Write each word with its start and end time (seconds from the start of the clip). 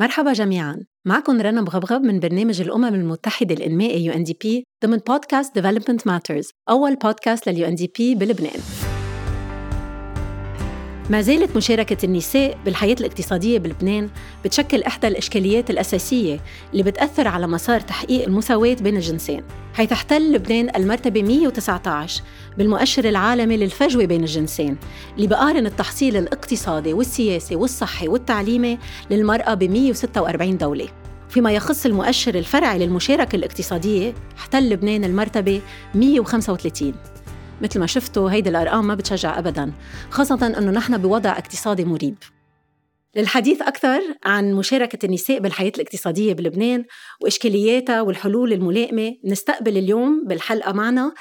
مرحبا 0.00 0.32
جميعا. 0.32 0.84
معكم 1.04 1.40
رنا 1.40 1.60
مغبغب 1.60 2.02
من 2.02 2.20
برنامج 2.20 2.60
الأمم 2.60 2.84
المتحدة 2.84 3.54
الإنمائي 3.54 4.12
UNDP 4.12 4.62
ضمن 4.84 4.96
بودكاست 4.96 5.58
Development 5.58 6.10
Matters 6.10 6.50
أول 6.68 6.96
بودكاست 6.96 7.48
لليو 7.48 7.68
إن 7.68 7.74
دي 7.74 7.92
بي 7.98 8.14
بلبنان. 8.14 8.60
ما 11.10 11.20
زالت 11.20 11.56
مشاركة 11.56 12.06
النساء 12.06 12.58
بالحياة 12.64 12.96
الاقتصادية 13.00 13.58
بلبنان 13.58 14.10
بتشكل 14.44 14.82
إحدى 14.82 15.08
الإشكاليات 15.08 15.70
الأساسية 15.70 16.40
اللي 16.72 16.82
بتأثر 16.82 17.28
على 17.28 17.46
مسار 17.46 17.80
تحقيق 17.80 18.26
المساواة 18.26 18.74
بين 18.74 18.96
الجنسين 18.96 19.42
حيث 19.74 19.92
احتل 19.92 20.32
لبنان 20.32 20.76
المرتبة 20.76 21.22
119 21.22 22.22
بالمؤشر 22.58 23.04
العالمي 23.04 23.56
للفجوة 23.56 24.04
بين 24.04 24.20
الجنسين 24.20 24.76
اللي 25.16 25.26
بقارن 25.26 25.66
التحصيل 25.66 26.16
الاقتصادي 26.16 26.92
والسياسي 26.92 27.56
والصحي 27.56 28.08
والتعليمي 28.08 28.78
للمرأة 29.10 29.54
ب 29.54 29.64
146 29.64 30.58
دولة. 30.58 30.88
فيما 31.28 31.52
يخص 31.52 31.86
المؤشر 31.86 32.34
الفرعي 32.34 32.78
للمشاركة 32.78 33.36
الاقتصادية 33.36 34.14
احتل 34.38 34.70
لبنان 34.70 35.04
المرتبة 35.04 35.60
135 35.94 36.94
مثل 37.62 37.80
ما 37.80 37.86
شفتوا 37.86 38.30
هيدي 38.30 38.50
الأرقام 38.50 38.86
ما 38.86 38.94
بتشجع 38.94 39.38
أبدا 39.38 39.72
خاصة 40.10 40.46
أنه 40.46 40.70
نحن 40.70 40.98
بوضع 40.98 41.30
اقتصادي 41.30 41.84
مريب. 41.84 42.16
للحديث 43.16 43.62
أكثر 43.62 44.00
عن 44.24 44.54
مشاركة 44.54 45.06
النساء 45.06 45.38
بالحياة 45.38 45.72
الاقتصادية 45.76 46.32
بلبنان 46.32 46.84
وإشكالياتها 47.20 48.00
والحلول 48.00 48.52
الملائمة 48.52 49.14
نستقبل 49.24 49.76
اليوم 49.78 50.24
بالحلقة 50.26 50.72
معنا 50.72 51.14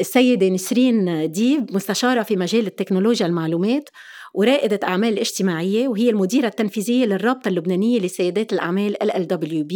السيدة 0.00 0.48
نسرين 0.48 1.30
ديب 1.30 1.74
مستشارة 1.74 2.22
في 2.22 2.36
مجال 2.36 2.66
التكنولوجيا 2.66 3.26
المعلومات 3.26 3.88
ورائدة 4.34 4.80
أعمال 4.84 5.18
اجتماعية 5.18 5.88
وهي 5.88 6.10
المديرة 6.10 6.46
التنفيذية 6.46 7.06
للرابطة 7.06 7.48
اللبنانية 7.48 8.00
لسيدات 8.00 8.52
الأعمال 8.52 8.96
LLWB 9.02 9.74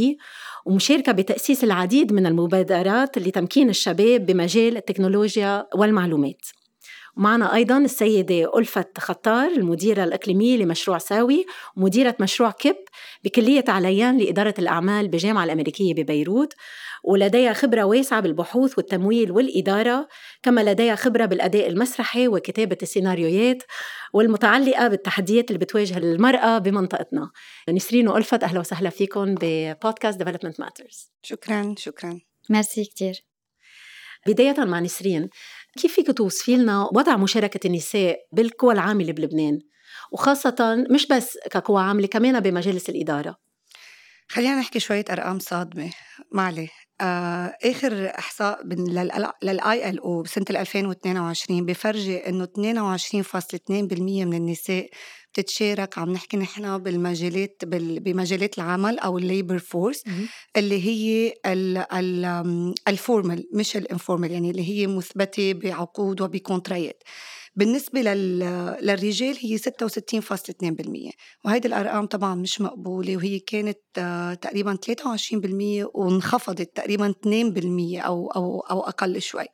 ومشاركة 0.64 1.12
بتأسيس 1.12 1.64
العديد 1.64 2.12
من 2.12 2.26
المبادرات 2.26 3.18
لتمكين 3.18 3.68
الشباب 3.68 4.26
بمجال 4.26 4.76
التكنولوجيا 4.76 5.66
والمعلومات. 5.74 6.46
معنا 7.16 7.54
أيضا 7.54 7.78
السيدة 7.78 8.58
ألفت 8.58 8.98
خطار 8.98 9.50
المديرة 9.50 10.04
الإقليمية 10.04 10.56
لمشروع 10.56 10.98
ساوي 10.98 11.46
ومديرة 11.76 12.16
مشروع 12.20 12.50
كيب 12.50 12.76
بكلية 13.24 13.64
عليان 13.68 14.18
لإدارة 14.18 14.54
الأعمال 14.58 15.08
بالجامعة 15.08 15.44
الأمريكية 15.44 15.94
ببيروت 15.94 16.54
ولديها 17.04 17.52
خبرة 17.52 17.82
واسعة 17.82 18.20
بالبحوث 18.20 18.78
والتمويل 18.78 19.32
والإدارة 19.32 20.08
كما 20.42 20.60
لديها 20.60 20.94
خبرة 20.94 21.26
بالأداء 21.26 21.68
المسرحي 21.68 22.28
وكتابة 22.28 22.78
السيناريوهات 22.82 23.62
والمتعلقة 24.12 24.88
بالتحديات 24.88 25.50
اللي 25.50 25.58
بتواجه 25.58 25.98
المرأة 25.98 26.58
بمنطقتنا. 26.58 27.30
نسرين 27.68 28.08
وألفت 28.08 28.44
أهلا 28.44 28.60
وسهلا 28.60 28.90
فيكم 28.90 29.34
ببودكاست 29.40 30.18
Development 30.18 30.60
Matters 30.60 31.12
شكرا 31.22 31.74
شكرا. 31.78 32.20
ميرسي 32.50 32.84
كتير. 32.84 33.24
بداية 34.26 34.64
مع 34.64 34.80
نسرين 34.80 35.28
كيف 35.78 35.94
فيك 35.94 36.16
توصفي 36.16 36.56
لنا 36.56 36.82
وضع 36.82 37.16
مشاركة 37.16 37.66
النساء 37.66 38.16
بالقوى 38.32 38.74
العاملة 38.74 39.12
بلبنان 39.12 39.58
وخاصة 40.12 40.86
مش 40.90 41.06
بس 41.06 41.38
كقوى 41.50 41.82
عاملة 41.82 42.06
كمان 42.06 42.40
بمجالس 42.40 42.88
الإدارة. 42.88 43.36
خلينا 44.28 44.58
نحكي 44.58 44.80
شوية 44.80 45.04
أرقام 45.10 45.38
صادمة. 45.38 45.90
معلي 46.32 46.68
آه 47.00 47.56
آخر 47.64 48.12
إحصاء 48.18 48.66
لل 49.42 49.90
ILO 49.90 50.22
بسنه 50.22 50.44
2022 50.50 51.66
بفرجي 51.66 52.28
إنه 52.28 52.44
22.2% 52.44 53.70
من 53.70 54.34
النساء 54.34 54.90
بتتشارك 55.32 55.98
عم 55.98 56.12
نحكي 56.12 56.36
نحن 56.36 56.78
بالمجالات 56.78 57.62
بمجالات 57.64 58.58
العمل 58.58 58.98
أو 58.98 59.18
ال 59.18 59.25
labor 59.25 59.58
force 59.58 60.02
اللي 60.56 60.86
هي 60.86 61.34
ال 62.88 62.96
formal 62.96 63.44
مش 63.54 63.76
ال 63.76 63.82
informal 63.82 64.30
يعني 64.30 64.50
اللي 64.50 64.68
هي 64.68 64.86
مثبتة 64.86 65.52
بعقود 65.52 66.20
وب 66.20 66.37
contrats 66.37 67.02
بالنسبة 67.56 68.00
للرجال 68.00 69.36
هي 69.40 69.58
66.2% 69.58 71.10
وهيدي 71.44 71.68
الأرقام 71.68 72.06
طبعا 72.06 72.34
مش 72.34 72.60
مقبولة 72.60 73.16
وهي 73.16 73.38
كانت 73.38 73.78
آه، 73.98 74.34
تقريبا 74.34 74.76
23% 74.76 75.90
وانخفضت 75.94 76.76
تقريبا 76.76 77.14
2% 77.26 78.00
أو, 78.00 78.30
أو, 78.30 78.60
أو 78.60 78.80
أقل 78.80 79.22
شوي. 79.22 79.44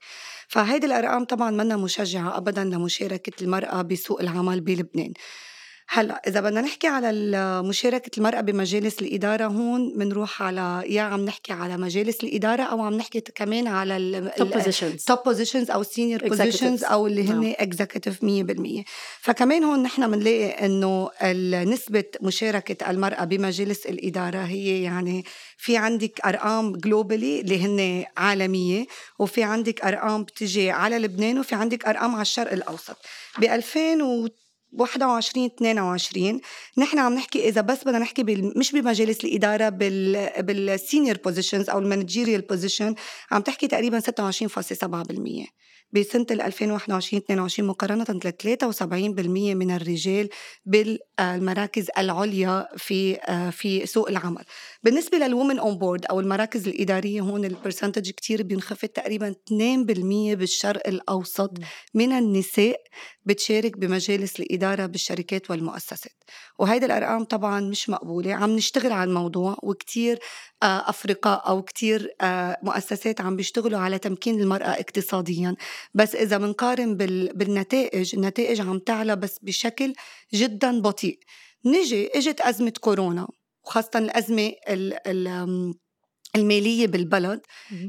فهيدي 0.49 0.87
الأرقام 0.87 1.25
طبعا 1.25 1.51
منا 1.51 1.77
مشجعة 1.77 2.37
أبدا 2.37 2.65
لمشاركة 2.65 3.43
المرأة 3.45 3.83
بسوق 3.83 4.21
العمل 4.21 4.61
بلبنان. 4.61 5.13
هلأ 5.89 6.23
إذا 6.27 6.41
بدنا 6.41 6.61
نحكي 6.61 6.87
على 6.87 7.13
مشاركة 7.71 8.11
المرأة 8.19 8.41
بمجالس 8.41 9.03
الإدارة 9.03 9.47
هون 9.47 9.93
بنروح 9.99 10.43
على 10.43 10.83
يا 10.87 11.03
عم 11.03 11.25
نحكي 11.25 11.53
على 11.53 11.77
مجالس 11.77 12.25
الإدارة 12.25 12.63
أو 12.63 12.83
عم 12.83 12.95
نحكي 12.95 13.21
كمان 13.21 13.67
على 13.67 13.97
ال 13.97 14.10
top 14.10 14.51
positions 14.51 15.05
top 15.05 15.19
positions 15.27 15.71
أو 15.71 15.83
senior 15.83 16.29
positions 16.29 16.85
أو 16.85 17.07
اللي 17.07 17.29
هن 17.29 17.55
executive 17.59 18.25
100% 18.25 18.85
فكمان 19.21 19.65
هون 19.65 19.83
نحن 19.83 20.11
بنلاقي 20.11 20.67
إنه 20.67 21.11
نسبة 21.73 22.05
مشاركة 22.21 22.91
المرأة 22.91 23.25
بمجالس 23.25 23.87
الإدارة 23.87 24.39
هي 24.39 24.83
يعني 24.83 25.25
في 25.59 25.77
عندك 25.77 26.21
أرقام 26.21 26.73
globally 26.77 27.41
اللي 27.41 27.65
هن 27.65 28.05
عالمية 28.17 28.87
وفي 29.19 29.43
عندك 29.43 29.85
أرقام 29.85 30.23
بتجي 30.23 30.71
على 30.71 30.99
لبنان 30.99 31.39
وفي 31.39 31.55
عندك 31.55 31.85
أرقام 31.87 32.13
على 32.13 32.23
الشرق 32.23 32.53
الأوسط. 32.53 32.97
ب 33.39 33.45
2000 33.45 34.03
21 34.73 35.47
22 35.47 36.41
نحن 36.79 36.99
عم 36.99 37.15
نحكي 37.15 37.49
إذا 37.49 37.61
بس 37.61 37.85
بدنا 37.85 37.99
نحكي 37.99 38.23
بال... 38.23 38.59
مش 38.59 38.73
بمجالس 38.73 39.25
الإدارة 39.25 39.69
بال 39.69 40.31
بال 40.43 40.61
senior 40.61 41.17
positions 41.25 41.71
أو 41.71 41.79
ال 41.79 41.84
managerial 41.84 42.41
position 42.41 42.95
عم 43.31 43.43
تحكي 43.43 43.69
تقريبا 43.69 44.01
26.7% 44.01 45.47
بسنة 45.93 46.27
2021 46.31 47.23
22 47.23 47.69
مقارنة 47.69 48.05
73% 48.05 48.85
من 49.55 49.71
الرجال 49.71 50.29
بالمراكز 50.67 51.87
العليا 51.99 52.69
في 52.77 53.19
في 53.53 53.87
سوق 53.87 54.09
العمل. 54.09 54.45
بالنسبة 54.83 55.19
لل 55.19 55.30
women 55.30 55.59
on 55.59 55.79
board 55.79 56.07
أو 56.07 56.21
المراكز 56.21 56.69
الإدارية 56.69 57.21
هون 57.21 57.45
ال 57.45 57.51
percentage 57.51 58.11
كتير 58.11 58.43
بينخفض 58.43 58.89
تقريبا 58.89 59.31
2% 59.31 59.53
بالشرق 60.35 60.89
الأوسط 60.89 61.51
من 61.95 62.13
النساء. 62.13 62.81
بتشارك 63.27 63.79
بمجالس 63.79 64.41
الإدارة 64.41 64.87
بالشركات 64.87 65.51
والمؤسسات. 65.51 66.13
وهيدي 66.59 66.87
الأرقام 66.87 67.25
طبعا 67.25 67.61
مش 67.61 67.89
مقبولة 67.91 68.35
عم 68.35 68.51
نشتغل 68.51 68.93
على 68.93 69.09
الموضوع 69.09 69.57
وكتير 69.63 70.19
آه، 70.63 70.91
أفرقاء 70.91 71.49
أو 71.49 71.63
كتير 71.63 72.15
آه، 72.21 72.57
مؤسسات 72.63 73.21
عم 73.21 73.37
بيشتغلوا 73.37 73.79
على 73.79 73.99
تمكين 73.99 74.41
المرأة 74.41 74.67
اقتصاديا. 74.69 75.57
بس 75.95 76.15
إذا 76.15 76.39
بنقارن 76.39 76.97
بالنتائج 77.35 78.15
النتائج 78.15 78.61
عم 78.61 78.79
تعلى 78.79 79.17
بس 79.17 79.39
بشكل 79.43 79.95
جدا 80.35 80.81
بطيء. 80.81 81.19
نجي 81.65 82.09
إجت 82.15 82.41
أزمة 82.41 82.73
كورونا 82.81 83.29
وخاصة 83.65 83.91
الأزمة 83.99 84.53
المالية 86.37 86.87
بالبلد. 86.87 87.41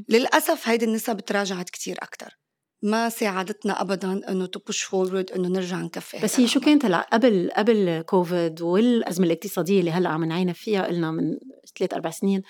للأسف 0.08 0.68
هيدي 0.68 0.84
النسب 0.84 1.20
تراجعت 1.20 1.70
كتير 1.70 1.96
أكتر. 2.02 2.38
ما 2.82 3.08
ساعدتنا 3.08 3.80
ابدا 3.80 4.20
إنه 4.28 4.46
to 4.46 4.58
push 4.58 4.82
forward 4.82 5.30
إنه 5.30 5.48
نرجع 5.48 5.76
نكفي 5.76 6.18
بس 6.22 6.40
هي 6.40 6.48
شو 6.48 6.60
كانت 6.60 6.84
هلا؟ 6.84 7.08
قبل 7.12 7.50
قبل 7.56 8.04
كوفيد 8.06 8.62
والأزمة 8.62 9.26
الاقتصادية 9.26 9.80
اللي 9.80 9.90
هلأ 9.90 10.08
عم 10.08 10.24
نعاني 10.24 10.52
فيها 10.52 10.86
قلنا 10.86 11.10
من 11.10 11.38
ثلاث 11.78 11.94
أربع 11.94 12.10
سنين 12.10 12.42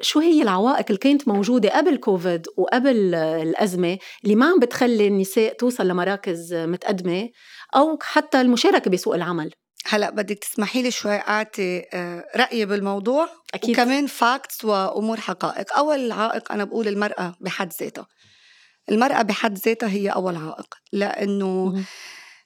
شو 0.00 0.20
هي 0.20 0.42
العوائق 0.42 0.84
اللي 0.86 0.98
كانت 0.98 1.28
موجودة 1.28 1.76
قبل 1.76 1.96
كوفيد 1.96 2.46
وقبل 2.56 3.14
الأزمة 3.14 3.98
اللي 4.24 4.34
ما 4.34 4.46
عم 4.46 4.58
بتخلي 4.58 5.06
النساء 5.06 5.52
توصل 5.52 5.88
لمراكز 5.88 6.54
متقدمة 6.54 7.30
أو 7.76 7.98
حتى 8.02 8.40
المشاركة 8.40 8.90
بسوق 8.90 9.14
العمل؟ 9.14 9.50
هلأ 9.86 10.10
بدك 10.10 10.38
تسمحي 10.38 10.82
لي 10.82 10.90
شوي 10.90 11.16
أعطي 11.16 11.84
آه، 11.92 12.24
رأيي 12.36 12.66
بالموضوع 12.66 13.28
أكيد. 13.54 13.70
وكمان 13.70 14.06
facts 14.06 14.64
وأمور 14.64 15.20
حقائق. 15.20 15.76
أول 15.76 16.12
عائق 16.12 16.52
أنا 16.52 16.64
بقول 16.64 16.88
المرأة 16.88 17.36
بحد 17.40 17.72
ذاتها. 17.80 18.06
المرأة 18.90 19.22
بحد 19.22 19.58
ذاتها 19.58 19.88
هي 19.88 20.08
أول 20.08 20.36
عائق 20.36 20.74
لأنه 20.92 21.84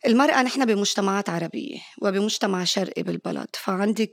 المرأة 0.06 0.42
نحن 0.42 0.64
بمجتمعات 0.64 1.28
عربية 1.30 1.78
وبمجتمع 2.02 2.64
شرقي 2.64 3.02
بالبلد 3.02 3.46
فعندك 3.52 4.12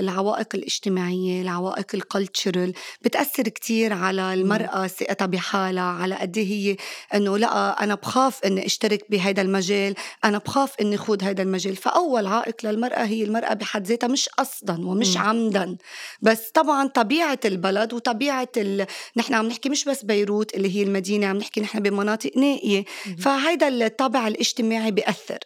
العوائق 0.00 0.46
الاجتماعية 0.54 1.42
العوائق 1.42 1.86
ال 1.94 2.03
cultural 2.03 2.72
بتأثر 3.02 3.42
كتير 3.42 3.92
على 3.92 4.34
المرأة 4.34 4.86
ثقتها 4.86 5.26
بحالها 5.26 5.82
على 5.82 6.14
قد 6.14 6.38
هي 6.38 6.76
أنه 7.14 7.38
لأ 7.38 7.82
أنا 7.84 7.94
بخاف 7.94 8.44
أني 8.44 8.66
أشترك 8.66 9.04
بهذا 9.10 9.42
المجال 9.42 9.94
أنا 10.24 10.38
بخاف 10.38 10.74
أني 10.80 10.96
خوض 10.96 11.24
هذا 11.24 11.42
المجال. 11.42 11.76
فأول 11.76 12.26
عائق 12.26 12.66
للمرأة 12.66 13.04
هي 13.04 13.22
المرأة 13.24 13.54
بحد 13.54 13.86
ذاتها 13.86 14.06
مش 14.08 14.28
قصدا 14.28 14.86
ومش 14.86 15.16
م. 15.16 15.18
عمدا. 15.18 15.76
بس 16.22 16.50
طبعا 16.54 16.88
طبيعة 16.88 17.40
البلد 17.44 17.92
وطبيعة 17.92 18.48
ال... 18.56 18.86
نحن 19.16 19.34
عم 19.34 19.46
نحكي 19.46 19.68
مش 19.68 19.84
بس 19.84 20.04
بيروت 20.04 20.54
اللي 20.54 20.76
هي 20.76 20.82
المدينة 20.82 21.26
عم 21.26 21.36
نحكي 21.36 21.60
نحن 21.60 21.80
بمناطق 21.80 22.30
نائية. 22.36 22.84
فهيدا 23.18 23.68
الطابع 23.68 24.28
الاجتماعي 24.28 24.67
الاجتماعي 24.68 24.90
بيأثر. 24.90 25.38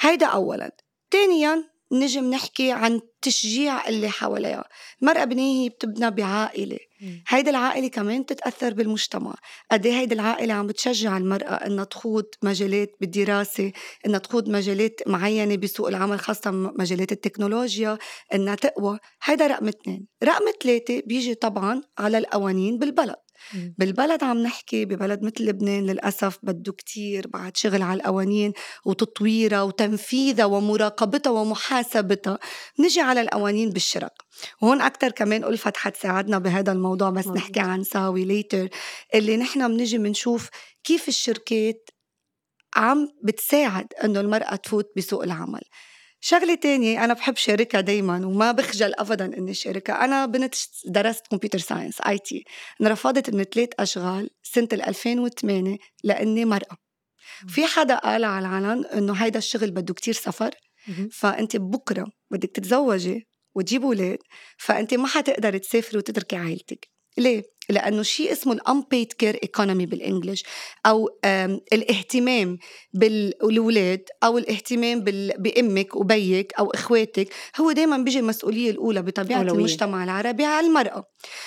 هيدا 0.00 0.26
أولا. 0.26 0.76
ثانيا 1.12 1.64
نجي 1.92 2.20
بنحكي 2.20 2.72
عن 2.72 3.00
تشجيع 3.22 3.88
اللي 3.88 4.08
حواليها. 4.08 4.64
المرأة 5.02 5.24
بنية 5.24 5.68
بتبنى 5.68 6.10
بعائلة. 6.10 6.78
هيدي 7.28 7.50
العائلة 7.50 7.88
كمان 7.88 8.26
تتأثر 8.26 8.74
بالمجتمع. 8.74 9.34
قد 9.72 9.86
إيه 9.86 9.92
هيدي 9.92 10.14
العائلة 10.14 10.54
عم 10.54 10.66
بتشجع 10.66 11.16
المرأة 11.16 11.54
إنها 11.54 11.84
تخوض 11.84 12.24
مجالات 12.42 12.90
بالدراسة 13.00 13.72
إنها 14.06 14.18
تخوض 14.18 14.48
مجالات 14.48 15.00
معينة 15.06 15.56
بسوق 15.56 15.88
العمل 15.88 16.20
خاصة 16.20 16.50
مجالات 16.50 17.12
التكنولوجيا 17.12 17.98
إنها 18.34 18.54
تقوى. 18.54 18.98
هيدا 19.24 19.46
رقم 19.46 19.68
اثنين. 19.68 20.06
رقم 20.24 20.44
ثلاثة 20.62 21.02
بيجي 21.06 21.34
طبعا 21.34 21.82
على 21.98 22.18
القوانين 22.18 22.78
بالبلد. 22.78 23.16
بالبلد 23.78 24.24
عم 24.24 24.38
نحكي 24.38 24.84
ببلد 24.84 25.22
مثل 25.22 25.44
لبنان 25.44 25.86
للأسف 25.86 26.38
بده 26.42 26.72
كتير 26.72 27.26
بعد 27.28 27.56
شغل 27.56 27.82
على 27.82 28.00
القوانين 28.00 28.52
وتطويرها 28.84 29.62
وتنفيذها 29.62 30.44
ومراقبتها 30.44 31.30
ومحاسبتها. 31.30 32.38
نجي 32.80 33.00
على 33.00 33.20
القوانين 33.20 33.70
بالشرق. 33.70 34.12
وهون 34.62 34.80
أكتر 34.80 35.10
كمان 35.10 35.44
ألفت 35.44 35.76
حتساعدنا 35.76 36.38
بهذا 36.38 36.72
الموضوع 36.72 37.10
بس 37.10 37.26
نحكي 37.26 37.60
عن 37.60 37.84
ساوي 37.84 38.24
ليتر 38.24 38.68
اللي 39.14 39.36
نحن 39.36 39.68
بنجي 39.68 39.98
بنشوف 39.98 40.48
كيف 40.84 41.08
الشركات 41.08 41.90
عم 42.76 43.08
بتساعد 43.24 43.86
إنه 44.04 44.20
المرأة 44.20 44.56
تفوت 44.56 44.92
بسوق 44.96 45.22
العمل. 45.22 45.62
شغلة 46.20 46.54
تانية 46.54 47.04
أنا 47.04 47.14
بحب 47.14 47.36
شاركها 47.36 47.80
دايما 47.80 48.26
وما 48.26 48.52
بخجل 48.52 48.94
ابدا 48.94 49.38
إني 49.38 49.54
شاركها. 49.54 50.04
أنا 50.04 50.26
بنت 50.26 50.54
درست 50.84 51.26
computer 51.26 51.58
science 51.58 52.00
IT. 52.00 52.44
انرفضت 52.80 53.30
من 53.30 53.44
ثلاث 53.44 53.68
أشغال 53.78 54.30
سنة 54.42 54.68
2008 54.72 55.78
لإني 56.04 56.44
مرأة. 56.44 56.76
في 57.48 57.66
حدا 57.66 57.96
قال 57.96 58.24
على 58.24 58.48
العلن 58.48 58.84
إنه 58.86 59.12
هيدا 59.12 59.38
الشغل 59.38 59.70
بده 59.70 59.94
كتير 59.94 60.14
سفر 60.14 60.50
فأنت 61.12 61.56
بكرة 61.56 62.06
بدك 62.30 62.50
تتزوجي 62.50 63.28
وتجيب 63.54 63.82
أولاد 63.82 64.18
فأنت 64.58 64.94
ما 64.94 65.06
حتقدري 65.06 65.58
تسافري 65.58 65.98
وتتركي 65.98 66.36
عائلتك. 66.36 66.88
ليه؟ 67.18 67.58
لأنه 67.70 68.02
شيء 68.02 68.32
اسمه 68.32 68.52
ال 68.52 68.61
unpaid 68.61 69.12
care 69.12 69.38
economy 69.42 69.86
بال 69.86 69.99
English 69.99 70.44
أو 70.86 71.18
الاهتمام 71.72 72.58
بالأولاد 72.92 74.04
أو 74.24 74.38
الاهتمام 74.38 75.00
بأمك 75.38 75.96
وبيك 75.96 76.52
أو 76.58 76.70
إخواتك 76.70 77.28
هو 77.60 77.72
دائما 77.72 77.98
بيجي 77.98 78.18
المسؤولية 78.18 78.70
الأولى 78.70 79.02
بطبيعة 79.02 79.38
أولوية. 79.38 79.58
المجتمع 79.58 80.04
العربي 80.04 80.44
على 80.44 80.66
المرأة 80.66 81.04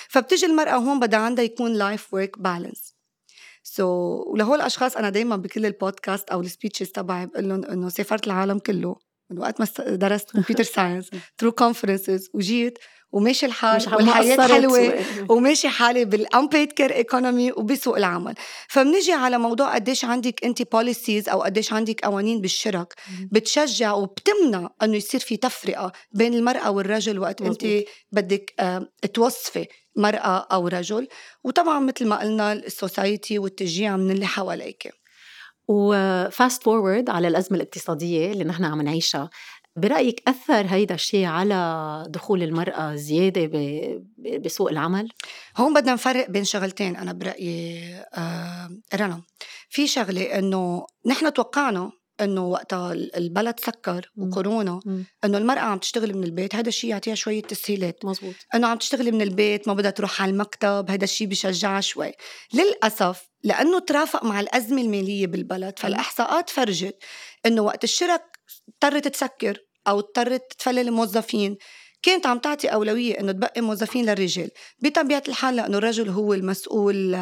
فبتجي 0.08 0.46
المرأة 0.46 0.76
هون 0.76 1.00
بدها 1.00 1.18
عندها 1.18 1.44
يكون 1.44 1.72
life 1.72 2.14
work 2.14 2.38
balance 2.38 3.82
so, 3.82 4.28
ولهول 4.28 4.56
الأشخاص 4.56 4.96
أنا 4.96 5.10
دائما 5.10 5.36
بكل 5.36 5.66
البودكاست 5.66 6.30
أو 6.30 6.40
ال 6.40 6.45
speeches 6.45 6.88
تبعي 6.88 7.26
بقول 7.26 7.48
لهم 7.48 7.64
إنه 7.64 7.88
سافرت 7.88 8.26
العالم 8.26 8.58
كله 8.58 8.96
من 9.30 9.38
وقت 9.38 9.60
ما 9.60 9.94
درست 9.96 10.30
computer 10.30 10.62
science 10.62 11.10
through 11.38 11.52
conferences 11.52 12.30
وجيت 12.34 12.78
وماشي 13.12 13.46
الحال 13.46 13.94
والحياة 13.94 14.48
حلوة 14.48 15.04
وماشي 15.28 15.68
حالي 15.68 16.04
بال 16.04 16.21
unpaid 16.21 16.72
care 16.72 16.94
economy 16.94 17.52
وبسوق 17.52 17.96
العمل. 17.96 18.34
فبنجي 18.68 19.12
على 19.12 19.38
موضوع 19.38 19.74
قديش 19.74 20.04
عندك 20.04 20.44
أنت 20.44 20.72
policies 20.72 21.28
أو 21.28 21.42
قديش 21.42 21.72
عندك 21.72 22.04
قوانين 22.04 22.40
بالشرك. 22.40 22.94
بتشجع 23.32 23.92
وبتمنع 23.92 24.70
إنه 24.82 24.96
يصير 24.96 25.20
في 25.20 25.36
تفرقة 25.36 25.92
بين 26.12 26.34
المرأة 26.34 26.70
والرجل 26.70 27.18
وقت 27.18 27.42
مزبوط. 27.42 27.64
انت 27.64 27.84
بدك 28.12 28.54
توظفي 29.14 29.66
مرأة 29.96 30.46
أو 30.52 30.68
رجل. 30.68 31.08
وطبعا 31.44 31.78
مثل 31.78 32.06
ما 32.06 32.20
قلنا 32.20 32.52
ال 32.52 32.63
society 32.63 33.38
والتشجيع 33.38 33.96
من 33.96 34.10
اللي 34.10 34.26
حواليك 34.26 34.92
وفاست 35.68 36.62
فورورد 36.62 37.10
على 37.10 37.28
الأزمة 37.28 37.56
الاقتصادية 37.56 38.32
اللي 38.32 38.44
نحن 38.44 38.64
عم 38.64 38.82
نعيشها. 38.82 39.30
برأيك 39.76 40.22
أثر 40.28 40.66
هيدا 40.66 40.94
الشيء 40.94 41.26
على 41.26 42.04
دخول 42.08 42.42
المرأة 42.42 42.94
زيادة 42.94 43.50
بسوق 44.38 44.70
العمل؟ 44.70 45.08
هون 45.56 45.74
بدنا 45.74 45.92
نفرق 45.92 46.30
بين 46.30 46.44
شغلتين 46.44 46.96
أنا 46.96 47.12
برأيي 47.12 47.94
آه 48.14 48.70
رنا 48.94 49.22
في 49.68 49.86
شغلة 49.86 50.38
إنه 50.38 50.86
نحن 51.06 51.32
توقعنا 51.32 51.92
إنه 52.20 52.46
وقتها 52.46 52.92
البلد 52.92 53.60
سكر 53.60 54.10
وكورونا 54.16 54.80
إنه 55.24 55.38
المرأة 55.38 55.60
عم 55.60 55.78
تشتغل 55.78 56.16
من 56.16 56.24
البيت 56.24 56.54
هذا 56.54 56.68
الشيء 56.68 56.90
يعطيها 56.90 57.14
شوية 57.14 57.42
تسهيلات. 57.42 58.04
مزبوط 58.04 58.34
إنه 58.54 58.66
عم 58.66 58.78
تشتغل 58.78 59.12
من 59.12 59.22
البيت 59.22 59.68
ما 59.68 59.74
بدها 59.74 59.90
تروح 59.90 60.22
على 60.22 60.30
المكتب 60.30 60.90
هذا 60.90 61.04
الشيء 61.04 61.26
بشجعها 61.26 61.80
شوي. 61.80 62.12
للأسف 62.54 63.22
لأنه 63.44 63.78
ترافق 63.78 64.24
مع 64.24 64.40
الأزمة 64.40 64.82
المالية 64.82 65.26
بالبلد 65.26 65.78
فالإحصاءات 65.78 66.50
فرجت 66.50 66.96
إنه 67.46 67.62
وقت 67.62 67.84
الشرك 67.84 68.22
اضطرت 68.68 69.08
تسكر 69.08 69.58
أو 69.88 69.98
اضطرت 69.98 70.42
تفلل 70.58 70.78
الموظفين. 70.78 71.56
كانت 72.02 72.26
عم 72.26 72.38
تعطي 72.38 72.68
أولوية 72.68 73.20
إنه 73.20 73.32
تبقي 73.32 73.60
موظفين 73.60 74.06
للرجال. 74.06 74.50
بطبيعة 74.82 75.22
الحال 75.28 75.56
لأنه 75.56 75.78
الرجل 75.78 76.08
هو 76.08 76.34
المسؤول 76.34 77.14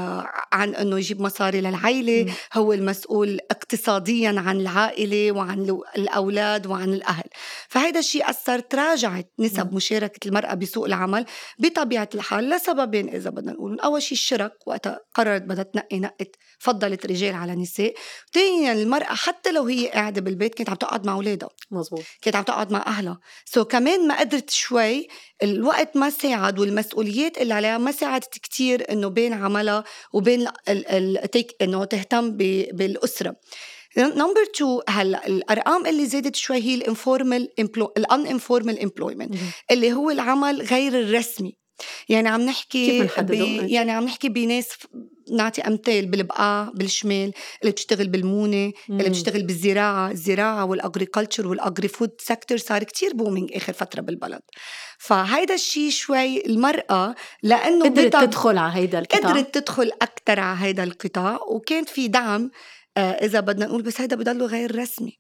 عن 0.53 0.75
إنه 0.75 0.99
يجيب 0.99 1.21
مصاري 1.21 1.61
للعائلة 1.61 2.25
م. 2.25 2.59
هو 2.59 2.73
المسؤول 2.73 3.39
اقتصاديا 3.51 4.29
عن 4.29 4.61
العائلة 4.61 5.33
وعن 5.33 5.81
الأولاد 5.99 6.67
وعن 6.67 6.95
الأهل. 6.95 7.25
فهيدا 7.69 7.99
الشيء 7.99 8.31
أثر 8.31 8.59
تراجعت 8.59 9.33
نسب 9.39 9.73
م. 9.73 9.77
مشاركة 9.77 10.29
المرأة 10.29 10.55
بسوق 10.55 10.85
العمل. 10.85 11.25
بطبيعة 11.59 12.09
الحال 12.15 12.51
لسببين 12.51 13.09
إذا 13.09 13.31
بدنا 13.31 13.53
نقول 13.53 13.81
أول 13.81 14.03
شيء 14.03 14.13
الشرك 14.13 14.53
وقتها 14.67 15.01
قررت 15.15 15.43
بدها 15.43 15.63
تنقي 15.63 16.01
نقت 16.01 16.37
فضلت 16.59 17.07
رجال 17.07 17.35
على 17.35 17.55
نساء. 17.55 17.95
ثانيا 18.33 18.73
المرأة 18.73 19.15
حتى 19.15 19.53
لو 19.53 19.65
هي 19.65 19.89
قاعدة 19.89 20.21
بالبيت 20.21 20.55
كانت 20.55 20.71
عم 20.71 20.77
تقعد 20.77 21.07
مع 21.07 21.13
أولادها. 21.13 21.49
مزبوط 21.71 22.03
كانت 22.23 22.37
عم 22.37 22.43
تقعد 22.43 22.73
مع 22.73 22.85
أهلها. 22.87 23.21
so 23.45 23.67
كمان 23.67 24.09
ما 24.09 24.21
قدرت 24.21 24.51
شوي 24.71 25.09
الوقت 25.43 25.97
ما 25.97 26.11
ساعد 26.11 26.59
والمسؤوليات 26.59 27.39
اللي 27.39 27.55
عليها 27.55 27.79
ما 27.79 27.93
ساعدت 27.93 28.39
كتير 28.39 28.93
إنه 28.93 29.09
بين 29.09 29.33
عملها 29.33 29.85
وبين 30.13 30.47
إنه 31.63 31.85
تهتم 31.85 32.31
بالأسرة. 32.73 33.37
number 33.99 34.43
2 34.57 34.81
هلأ 34.89 35.27
الأرقام 35.27 35.87
اللي 35.87 36.07
زادت 36.07 36.37
شوي 36.37 36.57
هي 36.57 36.75
ال 36.75 36.83
informal 36.83 37.49
ال 37.97 38.27
informal 38.27 38.81
employment 38.81 39.35
اللي 39.71 39.93
هو 39.93 40.11
العمل 40.11 40.63
غير 40.63 41.01
الرسمي. 41.01 41.57
يعني 42.09 42.29
عم 42.29 42.41
نحكي 42.41 43.09
يعني 43.69 43.91
عم 43.93 44.05
نحكي 44.05 44.29
بناس 44.29 44.69
نعطي 45.31 45.61
أمثال 45.63 46.07
بالبقاع 46.07 46.71
بالشمال 46.75 47.33
اللي 47.63 47.73
بتشتغل 47.73 48.09
بالمونة. 48.09 48.73
اللي 48.91 49.09
بتشتغل 49.09 49.43
بالزراعة 49.43 50.11
الزراعة 50.11 50.65
وال 50.65 50.76
agriculture 50.76 51.36
وال 51.36 51.47
agri-food 51.47 52.11
sector 52.19 52.59
صار 52.59 52.85
كتير 52.85 53.13
booming 53.15 53.51
آخر 53.55 53.73
فترة 53.73 54.01
بالبلد. 54.01 54.41
فهيدا 54.99 55.55
الشيء 55.55 55.91
شوي 55.91 56.47
المرأة 56.47 57.15
لأنه 57.43 57.85
قدرت 57.85 58.17
تدخل 58.17 58.59
على 58.59 58.73
هيدا 58.75 58.99
القطاع. 58.99 59.31
قدرت 59.31 59.55
تدخل 59.59 59.91
أكثر 60.03 60.41
على 60.41 60.59
هيدا 60.61 60.85
القطاع 60.85 61.39
وكان 61.51 61.85
في 61.85 62.09
دعم 62.09 62.51
آه 62.97 63.01
إذا 63.01 63.41
بدنا 63.41 63.67
نقول 63.67 63.83
بس 63.83 64.01
هيدا 64.01 64.17
بضله 64.17 64.47
غير 64.47 64.79
رسمي. 64.79 65.20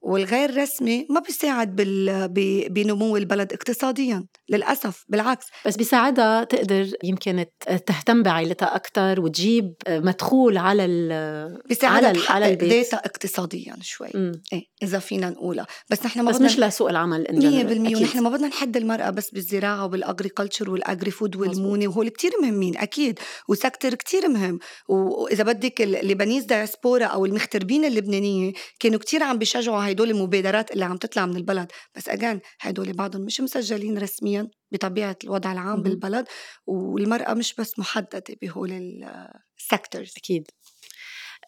والغير 0.00 0.56
رسمي 0.56 1.06
ما 1.10 1.20
بيساعد 1.20 1.76
بال... 1.76 2.28
بنمو 2.68 3.16
البلد 3.16 3.52
اقتصاديا 3.52 4.26
للأسف 4.48 5.04
بالعكس. 5.08 5.46
بس 5.66 5.76
بيساعدها 5.76 6.44
تقدر 6.44 6.88
يمكن 7.04 7.44
تهتم 7.86 8.22
بعائلتها 8.22 8.76
أكثر 8.76 9.20
وتجيب 9.20 9.74
مدخول 9.88 10.58
على 10.58 10.84
ال 10.84 11.62
بيساعدها 11.68 12.08
على, 12.08 12.20
على 12.28 12.50
البيت. 12.50 12.94
اقتصاديا 12.94 13.76
شوي. 13.82 14.08
إيه 14.52 14.64
إذا 14.82 14.98
فينا 14.98 15.30
نقولها. 15.30 15.66
بس 15.90 16.06
نحن 16.06 16.20
ما 16.20 16.30
بس 16.30 16.40
مش 16.40 16.58
لسوق 16.58 16.88
العمل 16.88 17.26
100% 17.94 17.96
ونحن 17.96 18.20
ما 18.20 18.30
بدنا 18.30 18.48
نحد 18.48 18.76
المرأة 18.76 19.10
بس 19.10 19.30
بالزراعة 19.30 19.84
وبال 19.84 20.00
agriculture 20.00 20.59
وال 20.59 20.70
agri-food 20.70 21.36
والمونه 21.36 21.88
وهول 21.88 22.08
كتير 22.08 22.30
مهمين 22.42 22.76
أكيد. 22.76 23.18
و 23.48 23.55
sector 23.55 23.94
كتير 23.94 24.28
مهم. 24.28 24.58
وإذا 24.88 25.44
بدك 25.44 25.82
ال 25.82 25.89
Lebanese 25.89 26.44
diaspora 26.44 27.04
أو 27.04 27.26
المغتربين 27.26 27.84
اللبنانيه 27.84 28.52
كانوا 28.80 28.98
كتير 28.98 29.22
عم 29.22 29.38
بيشجعوا 29.42 29.90
هدول 29.90 30.10
المبادرات 30.10 30.70
اللي 30.72 30.84
عم 30.84 30.96
تطلع 30.96 31.26
من 31.26 31.36
البلد. 31.36 31.72
بس 31.96 32.08
اجان 32.08 32.40
هدول 32.60 32.92
بعضهم 32.92 33.22
مش 33.22 33.40
مسجلين 33.40 33.98
رسميا 33.98 34.48
بطبيعة 34.72 35.16
الوضع 35.24 35.52
العام 35.52 35.78
م- 35.80 35.82
بالبلد 35.82 36.24
والمرأة 36.66 37.34
مش 37.34 37.54
بس 37.54 37.78
محددة 37.78 38.24
بهول 38.42 38.70
السكترز 39.60 40.12
أكيد. 40.16 40.44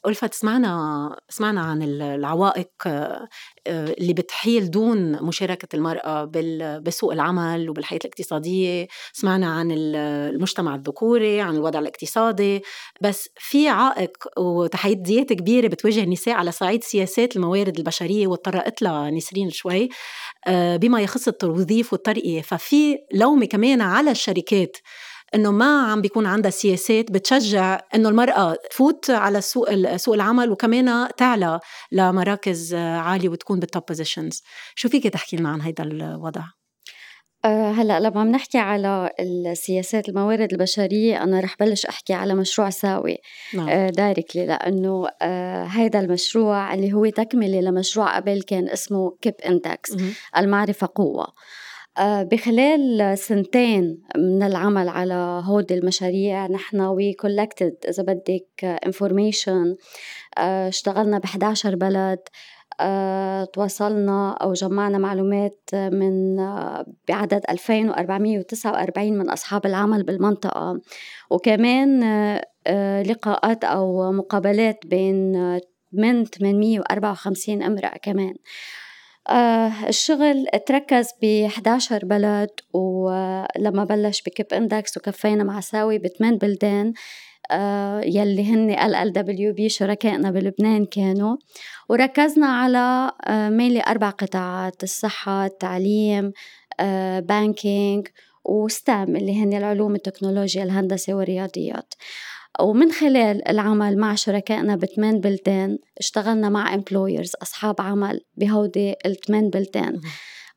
ألفت 0.06 0.34
سمعنا 0.34 1.16
سمعنا 1.28 1.60
عن 1.60 1.82
العوائق 1.82 2.70
آه، 2.86 3.28
اللي 3.68 4.12
بتحيل 4.12 4.70
دون 4.70 5.22
مشاركة 5.22 5.68
المرأة 5.76 6.24
بسوق 6.78 7.12
العمل 7.12 7.70
وبالحياة 7.70 7.98
الاقتصادية. 8.04 8.86
سمعنا 9.12 9.46
عن 9.46 9.68
المجتمع 9.76 10.74
الذكوري 10.74 11.40
عن 11.40 11.54
الوضع 11.56 11.78
الاقتصادي. 11.78 12.62
بس 13.00 13.28
في 13.38 13.68
عائق 13.68 14.10
وتحديات 14.38 15.32
كبيرة 15.32 15.68
بتواجه 15.68 16.02
النساء 16.02 16.34
على 16.34 16.52
صعيد 16.52 16.84
سياسات 16.84 17.36
الموارد 17.36 17.78
البشرية 17.78 18.26
وتطرقت 18.26 18.82
لها 18.82 19.10
نسرين 19.10 19.50
شوي 19.50 19.88
آه، 20.46 20.76
بما 20.76 21.00
يخص 21.00 21.28
التوظيف 21.28 21.92
والترقية. 21.92 22.42
ففي 22.42 22.98
لومة 23.14 23.46
كمان 23.46 23.80
على 23.80 24.10
الشركات. 24.10 24.76
إنه 25.34 25.50
ما 25.50 25.82
عم 25.82 26.00
بيكون 26.00 26.26
عندها 26.26 26.50
سياسات 26.50 27.10
بتشجع 27.10 27.80
إنه 27.94 28.08
المرأة 28.08 28.56
تفوت 28.70 29.10
على 29.10 29.40
سوق 29.40 29.96
سوق 29.96 30.14
العمل 30.14 30.50
وكمان 30.50 31.08
تعلى 31.16 31.60
لمراكز 31.92 32.74
عالية 32.74 33.28
وتكون 33.28 33.60
بال 33.60 33.69
top 33.69 33.82
positions 33.88 34.42
شو 34.74 34.88
فيك 34.88 35.06
تحكي 35.06 35.36
لنا 35.36 35.48
عن 35.48 35.60
هذا 35.60 35.82
الوضع؟ 35.84 36.42
آه، 37.44 37.70
هلأ 37.70 38.00
لما 38.00 38.20
عم 38.20 38.28
نحكي 38.30 38.58
على 38.58 39.10
السياسات 39.20 40.08
الموارد 40.08 40.52
البشرية 40.52 41.22
أنا 41.22 41.40
رح 41.40 41.56
بلش 41.60 41.86
أحكي 41.86 42.12
على 42.12 42.34
مشروع 42.34 42.70
ساوي. 42.70 43.16
نعم. 43.54 43.88
directly 43.88 44.42
آه، 44.42 44.46
لأنه 44.46 45.06
هذا 45.66 45.98
آه، 45.98 46.02
المشروع 46.02 46.74
اللي 46.74 46.92
هو 46.92 47.08
تكملة 47.08 47.60
لمشروع 47.60 48.16
قبل 48.16 48.42
كان 48.42 48.68
اسمه 48.68 49.16
KIP 49.20 49.34
Index. 49.46 49.96
المعرفة 50.36 50.88
قوة. 50.94 51.26
بخلال 52.00 53.18
سنتين 53.18 54.02
من 54.16 54.42
العمل 54.42 54.88
على 54.88 55.42
هودي 55.44 55.74
المشاريع 55.74 56.46
نحن 56.46 56.80
we 56.80 57.12
collected 57.12 57.76
إذا 57.88 58.02
بدك 58.02 58.80
information 58.86 59.76
اشتغلنا 60.38 61.18
ب 61.18 61.24
11 61.24 61.74
بلد 61.74 62.18
آه، 62.80 63.44
تواصلنا 63.44 64.32
أو 64.32 64.52
جمعنا 64.52 64.98
معلومات 64.98 65.70
من 65.74 66.38
آه، 66.38 66.86
بعدد 67.08 67.42
2449 67.50 69.18
من 69.18 69.30
أصحاب 69.30 69.66
العمل 69.66 70.02
بالمنطقة. 70.02 70.80
وكمان 71.30 72.02
آه، 72.66 73.02
لقاءات 73.02 73.64
أو 73.64 74.12
مقابلات 74.12 74.86
بين 74.86 75.32
من 75.92 76.24
854 76.24 77.62
امرأة 77.62 77.96
كمان. 78.02 78.34
آه 78.34 78.83
الشغل 79.88 80.46
تركز 80.66 81.08
ب 81.22 81.44
11 81.46 82.04
بلد 82.04 82.50
ولما 82.72 83.84
بلش 83.84 84.22
ب 84.22 84.28
KIP 84.28 84.46
Index 84.52 84.96
وكفينا 84.96 85.44
مع 85.44 85.60
ساوي 85.60 85.98
بثمان 85.98 86.38
بلدان 86.38 86.92
آه، 87.50 88.00
يلي 88.00 88.44
هن 88.44 88.70
LLWB 88.70 89.68
شركائنا 89.68 90.30
بلبنان 90.30 90.86
كانوا. 90.86 91.36
وركزنا 91.88 92.46
على 92.46 93.12
mainly 93.30 93.80
آه، 93.80 93.90
أربع 93.90 94.10
قطاعات 94.10 94.82
الصحة 94.82 95.46
التعليم 95.46 96.32
banking 97.18 98.08
و 98.44 98.59
STEM 98.59 99.16
اللي 99.16 99.42
هن 99.42 99.52
العلوم 99.52 99.94
التكنولوجيا 99.94 100.62
الهندسة 100.62 101.14
والرياضيات. 101.14 101.94
ومن 102.60 102.92
خلال 102.92 103.48
العمل 103.48 103.98
مع 103.98 104.14
شركائنا 104.14 104.76
بثمان 104.76 105.20
بلدان 105.20 105.78
اشتغلنا 105.98 106.48
مع 106.48 106.74
employers 106.74 107.32
أصحاب 107.42 107.80
عمل 107.80 108.20
بهودي 108.36 108.94
الثمان 109.06 109.50
بلدان. 109.50 110.00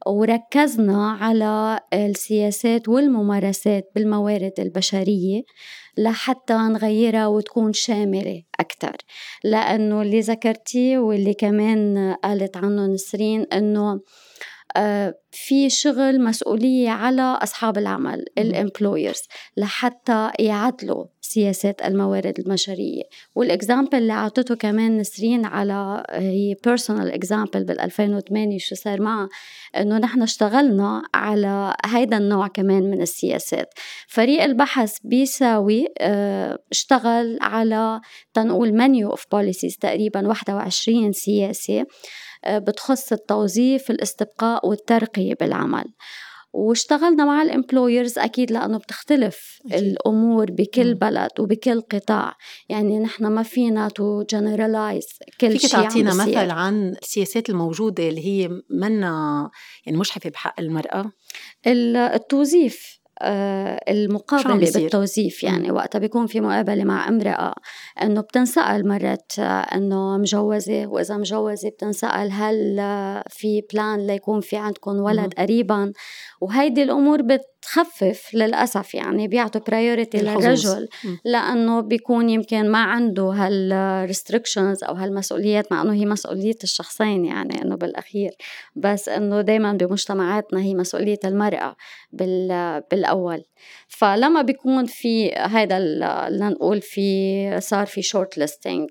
وركزنا 0.07 1.11
على 1.11 1.79
السياسات 1.93 2.89
والممارسات 2.89 3.91
بالموارد 3.95 4.53
البشرية 4.59 5.41
لحتى 5.97 6.53
نغيرها 6.53 7.27
وتكون 7.27 7.73
شاملة 7.73 8.43
أكثر 8.59 8.95
لأنه 9.43 10.01
اللي 10.01 10.19
ذكرتيه 10.19 10.97
واللي 10.97 11.33
كمان 11.33 12.13
قالت 12.23 12.57
عنه 12.57 12.85
نسرين 12.87 13.45
أنه 13.53 13.99
في 15.31 15.69
شغل 15.69 16.23
مسؤولية 16.23 16.89
على 16.89 17.21
أصحاب 17.21 17.77
العمل 17.77 18.25
ال 18.37 18.45
employers 18.45 19.21
لحتى 19.57 20.31
يعدلوا 20.39 21.05
سياسات 21.21 21.81
الموارد 21.81 22.39
البشرية 22.39 23.03
وال 23.35 23.49
example 23.49 23.97
اللي 23.97 24.13
أعطته 24.13 24.55
كمان 24.55 24.97
نسرين 24.97 25.45
على 25.45 26.03
هي 26.09 26.55
personal 26.63 27.11
example 27.11 27.63
بال 27.63 27.81
2008 27.81 28.57
شو 28.57 28.75
صار 28.75 29.01
معها 29.01 29.29
إنه 29.77 29.97
نحن 29.97 30.21
اشتغلنا 30.21 31.03
على 31.13 31.73
هيدا 31.85 32.17
النوع 32.17 32.47
كمان 32.47 32.83
من 32.83 33.01
السياسات. 33.01 33.73
فريق 34.07 34.43
البحث 34.43 34.97
بيساوي 35.03 35.87
آه، 35.99 36.59
اشتغل 36.71 37.37
على 37.41 38.01
تنقول 38.33 38.73
manual 38.73 39.09
of 39.09 39.25
policies 39.31 39.77
تقريبا 39.77 40.27
21 40.27 41.11
سياسة. 41.11 41.79
آه، 41.79 41.85
بتخص 42.49 43.11
التوظيف 43.11 43.91
الاستبقاء 43.91 44.67
والترقية 44.67 45.33
بالعمل. 45.39 45.85
واشتغلنا 46.53 47.25
مع 47.25 47.41
ال 47.41 47.49
employers 47.49 48.19
أكيد 48.19 48.51
لأنه 48.51 48.77
بتختلف 48.77 49.59
جي. 49.67 49.77
الأمور 49.77 50.51
بكل 50.51 50.93
بلد 50.93 51.29
وبكل 51.39 51.81
قطاع. 51.81 52.33
يعني 52.69 52.99
نحن 52.99 53.27
ما 53.27 53.43
فينا 53.43 53.89
to 53.89 54.23
generalize 54.23 55.07
كل 55.41 55.59
شيء 55.59 55.69
فيك 55.69 55.71
تعطينا 55.71 56.13
مثل 56.13 56.51
عن 56.51 56.95
السياسات 57.01 57.49
الموجودة 57.49 58.09
اللي 58.09 58.25
هي 58.25 58.49
منا 58.69 59.49
يعني 59.85 59.97
مجحفة 59.97 60.29
بحق 60.29 60.59
المرأة؟ 60.59 61.11
التوظيف. 61.67 62.97
آه، 63.21 63.79
المقابلة 63.89 64.71
بالتوظيف 64.71 65.43
يعني 65.43 65.71
وقتها 65.71 65.99
بيكون 65.99 66.27
في 66.27 66.41
مقابلة 66.41 66.83
مع 66.83 67.07
امرأة 67.07 67.53
إنه 68.01 68.21
بتنسأل 68.21 68.87
مرات 68.87 69.31
إنه 69.75 70.17
مجوزة 70.17 70.87
وإذا 70.87 71.17
مجوزة 71.17 71.69
بتنسأل 71.69 72.31
هل 72.31 72.75
في 73.29 73.61
plan 73.73 74.07
ليكون 74.07 74.41
في 74.41 74.57
عندكم 74.57 74.95
ولد 74.95 75.33
قريبا؟ 75.33 75.91
وهيدي 76.41 76.83
الأمور 76.83 77.21
بتخفف 77.67 78.33
للأسف 78.33 78.95
يعني 78.95 79.27
بيعطوا 79.27 79.61
priority 79.61 80.17
للرجل 80.17 80.87
لأنه 81.25 81.81
بيكون 81.81 82.29
يمكن 82.29 82.69
ما 82.71 82.83
عنده 82.83 83.23
هال 83.23 83.46
restrictions 83.46 84.83
أو 84.83 84.93
هالمسؤوليات 84.93 85.71
مع 85.71 85.81
إنه 85.81 85.93
هي 85.93 86.05
مسؤولية 86.05 86.57
الشخصين 86.63 87.25
يعني 87.25 87.61
إنه 87.61 87.75
بالأخير. 87.75 88.31
بس 88.75 89.09
إنه 89.09 89.41
دائما 89.41 89.73
بمجتمعاتنا 89.73 90.61
هي 90.61 90.73
مسؤولية 90.73 91.19
المرأة 91.25 91.75
بالأول. 92.91 93.43
فلما 93.87 94.41
بيكون 94.41 94.85
في 94.85 95.31
هذا 95.31 95.79
لنقول 96.29 96.81
في 96.81 97.59
صار 97.61 97.85
في 97.85 98.01
short 98.01 98.37
listing 98.37 98.89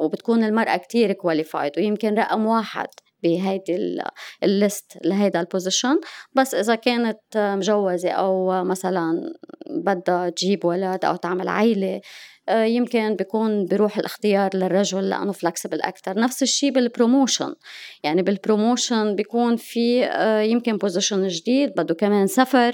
وبتكون 0.00 0.44
المرأة 0.44 0.76
كتير 0.76 1.12
qualified 1.12 1.72
ويمكن 1.76 2.14
رقم 2.14 2.46
واحد. 2.46 2.88
بهيدي 3.22 4.02
ال 4.42 4.53
list 4.53 4.98
لهيدا 5.04 5.40
ال 5.40 5.47
position 5.47 6.00
بس 6.34 6.54
إذا 6.54 6.74
كانت 6.74 7.20
مجوزة 7.34 8.10
أو 8.10 8.64
مثلا 8.64 9.34
بدها 9.70 10.30
تجيب 10.30 10.64
ولد 10.64 11.04
أو 11.04 11.16
تعمل 11.16 11.48
عيلة 11.48 12.00
آه، 12.48 12.64
يمكن 12.64 13.16
بيكون 13.16 13.64
بيروح 13.64 13.98
الاختيار 13.98 14.50
للرجل 14.56 15.08
لأنه 15.08 15.32
flexible 15.32 15.82
أكثر 15.82 16.20
نفس 16.20 16.42
الشيء 16.42 16.70
بال 16.70 16.85
promotion 16.85 17.54
يعني 18.02 18.22
بال 18.22 18.39
promotion 18.39 19.14
بيكون 19.14 19.56
في 19.56 20.04
آه، 20.04 20.40
يمكن 20.40 20.76
position 20.76 21.28
جديد 21.28 21.70
بده 21.76 21.94
كمان 21.94 22.26
سفر. 22.26 22.72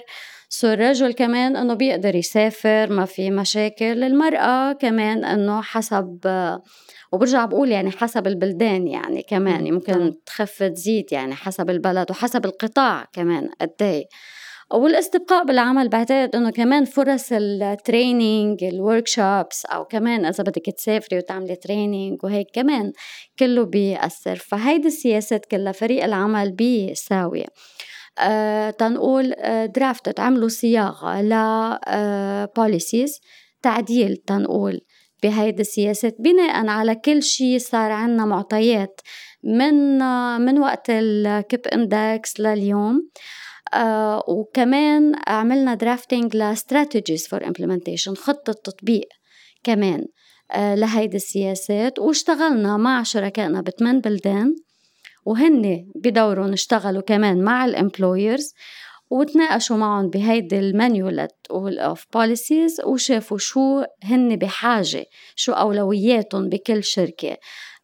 so 0.54 0.68
الرجل 0.68 1.12
كمان 1.12 1.56
إنه 1.56 1.74
بيقدر 1.74 2.14
يسافر 2.14 2.92
ما 2.92 3.04
في 3.04 3.30
مشاكل. 3.30 4.04
المرأة 4.04 4.72
كمان 4.72 5.24
إنه 5.24 5.62
حسب 5.62 6.18
وبرجع 7.12 7.44
بقول 7.44 7.70
يعني 7.70 7.90
حسب 7.90 8.26
البلدان 8.26 8.88
يعني 8.88 9.22
كمان 9.22 9.66
يمكن 9.66 10.12
تخف 10.26 10.62
تزيد 10.62 11.12
يعني 11.12 11.34
حسب 11.34 11.70
البلد 11.70 12.10
وحسب 12.10 12.44
القطاع 12.44 13.06
كمان 13.12 13.48
قد 13.60 14.04
والاستبقاء 14.72 15.44
بالعمل 15.44 15.88
بعتقد 15.88 16.36
إنه 16.36 16.50
كمان 16.50 16.84
فرص 16.84 17.28
ال 17.32 17.46
training 17.46 18.51
ال 18.51 18.64
workshops 18.64 19.64
أو 19.66 19.84
كمان 19.84 20.24
إذا 20.24 20.44
بدك 20.44 20.66
تسافري 20.76 21.18
وتعملي 21.18 21.56
training 21.56 22.24
وهيك 22.24 22.46
كمان 22.52 22.92
كله 23.38 23.64
بيأثر. 23.64 24.36
فهيدي 24.36 24.88
السياسات 24.88 25.46
كلها 25.46 25.72
فريق 25.72 26.04
العمل 26.04 26.52
بيساوي. 26.52 27.44
تنقول 28.78 29.32
آه 29.38 29.66
drafted 29.66 30.20
عملوا 30.20 30.48
صياغة 30.48 31.22
ل 31.22 31.32
policies 32.56 33.10
آه 33.14 33.44
تعديل 33.62 34.16
تنقول 34.16 34.80
بهيدي 35.22 35.60
السياسات. 35.62 36.16
بناء 36.20 36.66
على 36.66 36.94
كل 36.94 37.22
شيء 37.22 37.58
صار 37.58 37.90
عنا 37.90 38.24
معطيات 38.24 39.00
من 39.44 39.98
من 40.40 40.58
وقت 40.58 40.86
ال 40.90 41.09
KIP 41.09 41.66
Index 41.66 42.40
لليوم. 42.40 43.08
آه 43.74 44.24
وكمان 44.28 45.12
عملنا 45.26 45.74
drafting 45.74 46.36
ل 46.36 46.45
strategies 46.45 47.26
for 47.28 47.46
implementation 47.46 48.14
خطة 48.14 48.52
تطبيق 48.52 49.08
كمان 49.64 50.04
آه 50.52 50.74
لهيدي 50.74 51.16
السياسات. 51.16 51.98
واشتغلنا 51.98 52.76
مع 52.76 53.02
شركائنا 53.02 53.60
بثمان 53.60 54.00
بلدان. 54.00 54.54
وهن 55.24 55.86
بدورهم 55.94 56.52
اشتغلوا 56.52 57.02
كمان 57.02 57.42
مع 57.44 57.64
ال 57.64 57.73
employers 57.73 58.54
وتناقشوا 59.10 59.76
معهم 59.76 60.10
بهيدي 60.10 60.58
ال 60.58 60.68
manual 60.68 61.28
of 61.50 62.06
policies 62.14 62.80
وشافوا 62.84 63.38
شو 63.38 63.84
هن 64.04 64.36
بحاجة 64.36 65.04
شو 65.36 65.52
أولوياتهم 65.52 66.48
بكل 66.48 66.84
شركة 66.84 67.36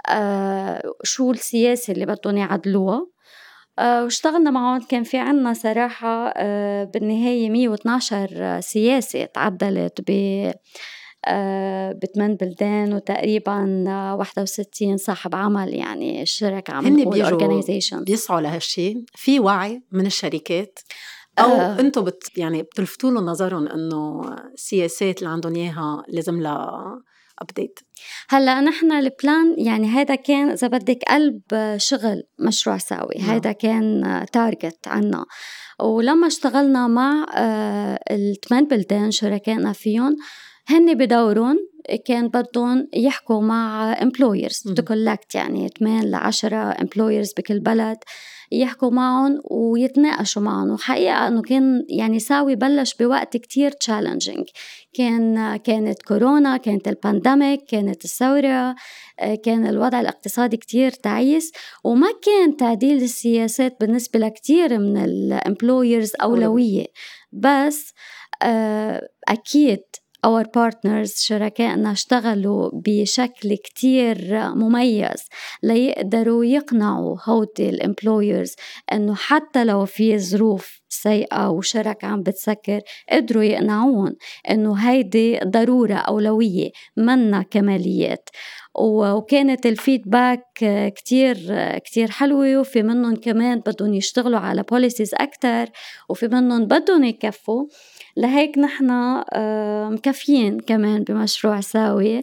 آه 0.08 0.82
شو 1.04 1.30
السياسة 1.30 1.92
اللي 1.92 2.06
بدهم 2.06 2.36
يعدلوها. 2.36 3.06
آه 3.78 4.04
واشتغلنا 4.04 4.50
معهم 4.50 4.80
كان 4.80 5.02
في 5.02 5.18
عنا 5.18 5.52
صراحة 5.54 6.32
آه 6.36 6.84
بالنهاية 6.84 7.50
112 7.50 8.60
سياسة 8.60 9.24
تعدلت 9.24 10.00
ب 10.06 10.10
بثمان 12.02 12.36
بلدان 12.36 12.94
وتقريبا 12.94 13.84
61 14.18 14.96
صاحب 14.96 15.34
عمل 15.34 15.74
يعني 15.74 16.26
شركة 16.26 16.72
عم 16.72 16.86
هن 16.86 17.10
بيجوا 17.10 18.00
بيسعوا 18.04 18.40
لهالشيء 18.40 19.04
في 19.14 19.40
وعي 19.40 19.82
من 19.92 20.06
الشركات 20.06 20.78
أو 21.38 21.50
آه. 21.50 21.80
أنتم 21.80 22.04
بت 22.04 22.38
يعني 22.38 22.62
بتلفتوا 22.62 23.10
لهم 23.10 23.26
نظرهم 23.26 23.68
إنه 23.68 24.20
السياسات 24.54 25.18
اللي 25.18 25.30
عندهم 25.30 25.54
إياها 25.54 26.04
لازم 26.08 26.40
لها 26.40 27.02
update 27.38 27.80
هلأ 28.28 28.60
نحن 28.60 28.92
ال 28.92 29.05
plan 29.05 29.54
يعني 29.58 29.88
هذا 29.88 30.14
كان 30.14 30.50
إذا 30.50 30.68
بدك 30.68 30.98
قلب 31.08 31.42
شغل 31.76 32.22
مشروع 32.38 32.78
ساوي 32.78 33.14
نعم. 33.18 33.30
هذا 33.30 33.52
كان 33.52 34.02
target 34.32 34.88
عنا 34.88 35.24
ولما 35.80 36.26
اشتغلنا 36.26 36.86
مع 36.86 37.26
آه، 37.34 38.00
الثمان 38.10 38.64
بلدان 38.66 39.10
شركائنا 39.10 39.72
فيهم 39.72 40.16
هن 40.70 40.94
بدورهم 40.94 41.70
كان 42.04 42.28
بدهم 42.28 42.88
يحكوا 42.94 43.40
مع 43.40 43.94
employers. 43.94 44.72
to 44.74 44.82
collect 44.82 45.34
يعني 45.34 45.68
8 45.78 46.02
ل 46.02 46.14
10 46.14 46.72
employers 46.72 47.34
بكل 47.36 47.60
بلد 47.60 47.96
يحكوا 48.52 48.90
معهم 48.90 49.40
ويتناقشوا 49.44 50.42
معهم. 50.42 50.70
وحقيقة 50.70 51.28
أنه 51.28 51.42
كان 51.42 51.84
يعني 51.88 52.18
ساوي 52.18 52.56
بلش 52.56 52.94
بوقت 52.94 53.36
كتير 53.36 53.70
challenging 53.70 54.48
كان 54.94 55.56
كانت 55.56 56.02
كورونا 56.02 56.56
كانت 56.56 56.88
ال 56.88 56.97
pandemic 56.97 57.64
كانت 57.64 58.04
الثورة 58.04 58.74
كان 59.44 59.66
الوضع 59.66 60.00
الاقتصادي 60.00 60.56
كتير 60.56 60.90
تعيس. 60.90 61.52
وما 61.84 62.08
كان 62.22 62.56
تعديل 62.56 63.02
السياسات 63.02 63.76
بالنسبة 63.80 64.18
لكتير 64.18 64.78
من 64.78 64.96
ال 64.96 65.08
employers 65.08 66.12
أولوية. 66.22 66.86
بس 67.32 67.92
آه، 68.42 69.08
أكيد 69.28 69.82
our 70.26 70.44
partners 70.44 71.22
شركائنا 71.22 71.92
اشتغلوا 71.92 72.70
بشكل 72.72 73.54
كتير 73.56 74.16
مميز 74.54 75.22
ليقدروا 75.62 76.44
يقنعوا 76.44 77.16
هودي 77.24 77.68
ال 77.68 77.77
employers 77.77 78.54
إنه 78.92 79.14
حتى 79.14 79.64
لو 79.64 79.84
في 79.84 80.18
ظروف 80.18 80.80
سيئة 80.88 81.48
وشركات 81.48 82.04
عم 82.04 82.22
بتسكر 82.22 82.80
قدروا 83.12 83.42
يقنعوهن 83.42 84.16
إنه 84.50 84.74
هيدي 84.74 85.38
ضرورة 85.38 85.94
أولوية 85.94 86.70
منا 86.96 87.42
كماليات. 87.42 88.28
وكانت 88.74 89.66
ال 89.66 89.75
feedback 89.75 90.44
كتير 90.96 91.36
كتير 91.78 92.10
حلوة 92.10 92.60
وفي 92.60 92.82
منهم 92.82 93.16
كمان 93.16 93.60
بدهم 93.60 93.94
يشتغلوا 93.94 94.38
على 94.38 94.62
policies 94.62 95.10
أكتر 95.14 95.66
وفي 96.08 96.28
منهم 96.28 96.64
بدهم 96.66 97.04
يكفوا. 97.04 97.66
لهيك 98.16 98.58
نحن 98.58 98.90
آه، 99.32 99.88
مكفيين 99.88 100.60
كمان 100.60 101.02
بمشروع 101.02 101.60
ساوي 101.60 102.22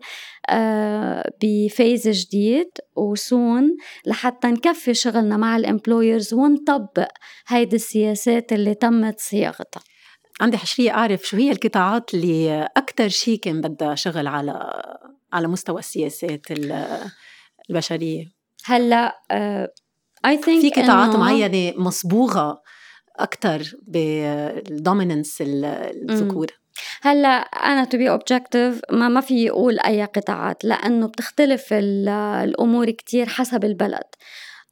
آه، 0.50 1.32
ب 1.44 1.54
phase 1.54 2.08
جديد 2.08 2.70
soon 2.96 3.78
لحتى 4.06 4.48
نكفي 4.48 4.94
شغلنا 4.94 5.38
مع 5.38 5.58
ال 5.58 5.65
employers 5.65 6.34
ونطبق 6.34 7.08
هيدي 7.48 7.76
السياسات 7.76 8.54
اللي 8.54 8.74
تمت 8.74 9.20
صياغتها. 9.20 9.82
عندي 10.42 10.58
حشرية 10.58 10.92
أعرف 10.92 11.24
شو 11.24 11.38
هي 11.38 11.52
القطاعات 11.52 12.14
اللي 12.14 12.70
أكثر 12.78 13.08
شيء 13.08 13.40
كان 13.40 13.62
بدها 13.62 13.96
شغل 13.96 14.28
على 14.28 14.72
على 15.34 15.48
مستوى 15.48 15.80
السياسات 15.80 16.42
البشرية؟ 17.70 18.26
هلأ 18.66 19.22
I 20.26 20.38
uh, 20.38 20.46
think 20.46 20.74
في 20.74 20.82
قطاعات 20.82 21.16
معينة 21.16 21.74
مصبوغة 21.78 22.62
أكثر 23.20 23.78
بال 23.88 24.15
dominance 24.15 25.38
الذكور. 25.42 26.48
هلأ 27.02 27.30
أنا 27.40 27.86
to 27.86 27.98
be 27.98 28.10
objective 28.10 28.82
ما 28.92 29.10
ما 29.10 29.22
في 29.22 29.50
أقول 29.50 29.80
أي 29.80 30.04
قطاعات 30.04 30.66
لأنه 30.66 31.08
بتختلف 31.08 31.74
الأمور 31.74 32.90
كتير 32.92 33.26
حسب 33.26 33.66
البلد. 33.66 34.04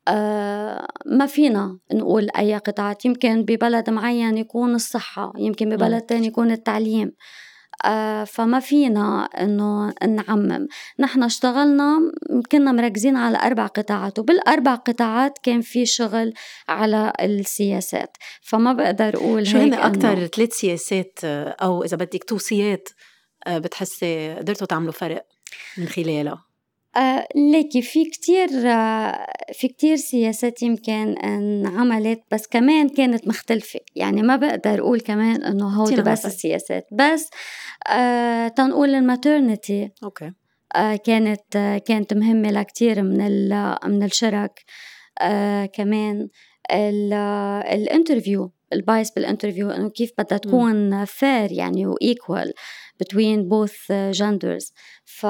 آه 0.08 0.88
ما 1.06 1.26
فينا 1.26 1.80
نقول 1.94 2.28
أي 2.38 2.58
قطاعات 2.58 3.06
يمكن 3.06 3.46
ببلد 3.46 3.90
معين 3.90 4.38
يكون 4.38 4.76
الصحة 4.76 5.34
يمكن 5.38 5.70
ببلد 5.70 6.02
تاني 6.02 6.28
يكون 6.28 6.52
التعليم. 6.52 7.08
آه 7.08 7.12
فما 8.26 8.60
فينا 8.60 9.26
إنه 9.26 9.94
نعمم. 10.08 10.68
نحن 11.00 11.24
اشتغلنا 11.24 12.00
كنا 12.52 12.72
مركزين 12.72 13.16
على 13.16 13.38
أربع 13.38 13.66
قطاعات 13.66 14.20
وبالأربع 14.20 14.76
قطاعات 14.76 15.38
كان 15.44 15.62
في 15.62 15.86
شغل 15.86 16.34
على 16.70 17.14
السياسات. 17.22 18.18
فما 18.42 18.74
بقدر 18.74 19.16
أقول 19.16 19.48
شو 19.48 19.58
هن 19.58 19.74
أكثر 19.74 20.26
ثلاث 20.28 20.54
سياسات 20.54 21.20
أو 21.24 21.84
إذا 21.84 21.98
بدك 21.98 22.24
توصيات 22.24 22.90
آه، 23.48 23.58
بتحسي 23.58 24.34
قدرتوا 24.34 24.68
تعملوا 24.68 24.92
فرق 24.92 25.26
من 25.78 25.88
خلالها؟ 25.88 26.45
آه 26.98 27.28
ليكي 27.36 27.82
في 27.82 28.06
كتير 28.06 28.50
آه 28.66 29.28
في 29.54 29.68
كتير 29.68 29.96
سياسات 29.96 30.64
يمكن 30.64 31.18
انعملت 31.18 32.22
بس 32.32 32.48
كمان 32.48 32.90
كانت 32.90 33.28
مختلفة. 33.28 33.80
يعني 33.96 34.22
ما 34.22 34.36
بقدر 34.36 34.80
أقول 34.80 35.00
كمان 35.00 35.44
إنه 35.44 35.68
هودي 35.68 36.02
بس 36.02 36.26
السياسات. 36.26 36.88
بس 36.92 37.30
آه 37.90 38.48
تنقول 38.48 38.96
ال 38.96 39.05
maternity 39.05 39.92
okay. 40.04 40.32
آه 40.76 40.96
كانت 40.96 41.56
آه 41.56 41.78
كانت 41.78 42.14
مهمة 42.14 42.52
لكتير 42.52 43.02
من 43.04 43.50
من 43.86 44.04
الشركات. 44.04 44.64
آه 45.22 45.66
كمان 45.66 46.28
ال 47.74 47.81
interview 47.81 48.52
ال 48.74 48.81
bias 48.81 49.12
بال 49.12 49.22
interview 49.22 49.70
إنه 49.70 49.90
كيف 49.90 50.12
بدها 50.18 50.38
تكون 50.38 51.06
fair 51.06 51.52
يعني 51.52 51.88
و 51.88 51.99
equal 51.99 52.54
between 53.04 53.40
both 53.50 53.92
genders. 54.18 54.72
ف 55.06 55.26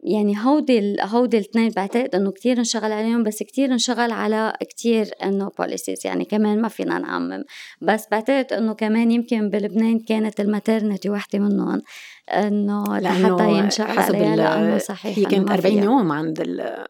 يعني 0.00 0.36
هودي 0.44 0.96
هودي 1.00 1.38
الاثنين 1.38 1.70
بعتقد 1.70 2.14
إنه 2.14 2.30
كتير 2.30 2.58
انشغل 2.58 2.92
عليهم 2.92 3.22
بس 3.22 3.42
كتير 3.42 3.72
انشغل 3.72 4.12
على 4.12 4.52
كتير 4.60 5.10
إنه 5.22 5.50
policies 5.58 6.06
يعني 6.06 6.24
كمان 6.24 6.62
ما 6.62 6.68
فينا 6.68 6.98
نعمم. 6.98 7.44
بس 7.80 8.04
بعتقد 8.10 8.52
إنه 8.52 8.74
كمان 8.74 9.10
يمكن 9.10 9.50
بلبنان 9.50 9.98
كانت 9.98 10.40
ال 10.40 10.47
maternity 10.47 11.10
وحدة 11.10 11.38
منهم 11.38 11.82
إنه 12.28 12.98
لحتى 12.98 13.50
ينشغل 13.50 13.98
عليها. 13.98 14.36
لأنه 14.36 14.78
صحيح 14.78 15.18
هي 15.18 15.24
كانت 15.24 15.50
40 15.50 15.82
يوم 15.82 16.12
عند 16.12 16.40
ال 16.40 16.84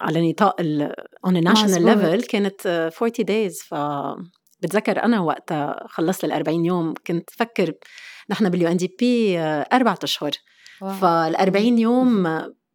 على 0.00 0.30
نطاق 0.30 0.60
ال 0.60 0.92
on 1.26 1.30
a 1.30 1.52
national 1.52 1.82
level 1.82 2.26
كانت 2.26 2.66
40 2.66 3.12
days. 3.12 3.64
ف 3.64 3.74
بتذكر 4.62 5.04
أنا 5.04 5.20
وقتها 5.20 5.86
خلصت 5.88 6.24
ال 6.24 6.32
40 6.32 6.64
يوم 6.64 6.94
كنت 7.06 7.30
فكر 7.30 7.72
نحن 8.30 8.48
بال 8.48 8.68
UNDP 8.68 9.38
أربع 9.72 9.94
أشهر. 10.02 10.30
فال 10.80 11.36
40 11.36 11.78
يوم 11.78 12.22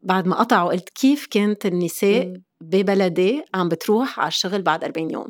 بعد 0.02 0.28
ما 0.28 0.36
قطعوا 0.36 0.72
قلت 0.72 0.90
كيف 0.90 1.26
كانت 1.26 1.66
النساء 1.66 2.34
ببلدي 2.62 3.44
عم 3.54 3.70
بتروح 3.70 4.20
على 4.20 4.28
الشغل 4.28 4.62
بعد 4.62 4.84
40 4.84 5.12
يوم؟ 5.12 5.28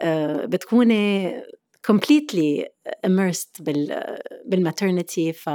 آه، 0.00 0.44
بتكوني 0.44 1.32
completely 1.92 2.64
immersed 3.06 3.62
بال 3.62 4.18
بال 4.46 4.62
maternity 4.62 5.32
ف 5.32 5.50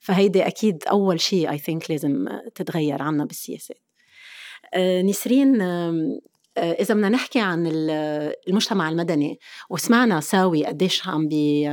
فهيدي 0.00 0.46
أكيد 0.46 0.84
أول 0.90 1.20
شيء 1.20 1.50
I 1.50 1.58
think 1.58 1.90
لازم 1.90 2.28
تتغير 2.54 3.02
عنا 3.02 3.24
بالسياسات. 3.24 3.82
آه، 4.74 5.02
نسرين 5.02 5.60
آه، 5.60 6.20
إذا 6.56 6.94
بدنا 6.94 7.08
نحكي 7.08 7.40
عن 7.40 7.66
المجتمع 8.48 8.88
المدني 8.88 9.38
وسمعنا 9.70 10.20
ساوي 10.20 10.66
قديش 10.66 11.08
عم 11.08 11.28
بي 11.28 11.66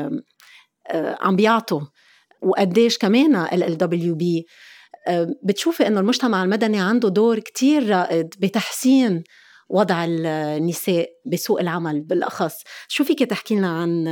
عم 0.93 1.35
بيعطوا 1.35 1.81
وقديش 2.45 2.97
كمان 2.97 3.35
ال 3.35 3.77
WB. 3.77 4.45
بتشوفي 5.43 5.87
إنه 5.87 5.99
المجتمع 5.99 6.43
المدني 6.43 6.79
عنده 6.79 7.09
دور 7.09 7.39
كتير 7.39 7.89
رائد 7.89 8.33
بتحسين 8.39 9.23
وضع 9.69 10.05
النساء 10.07 11.09
بسوق 11.25 11.59
العمل 11.59 12.01
بالأخص. 12.01 12.55
شو 12.87 13.03
فيك 13.03 13.19
تحكي 13.19 13.55
لنا 13.55 13.79
عن 13.79 14.03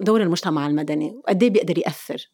دور 0.00 0.22
المجتمع 0.22 0.66
المدني؟ 0.66 1.12
وقد 1.14 1.42
إيه 1.42 1.50
بيقدر 1.50 1.78
يأثر؟ 1.78 2.30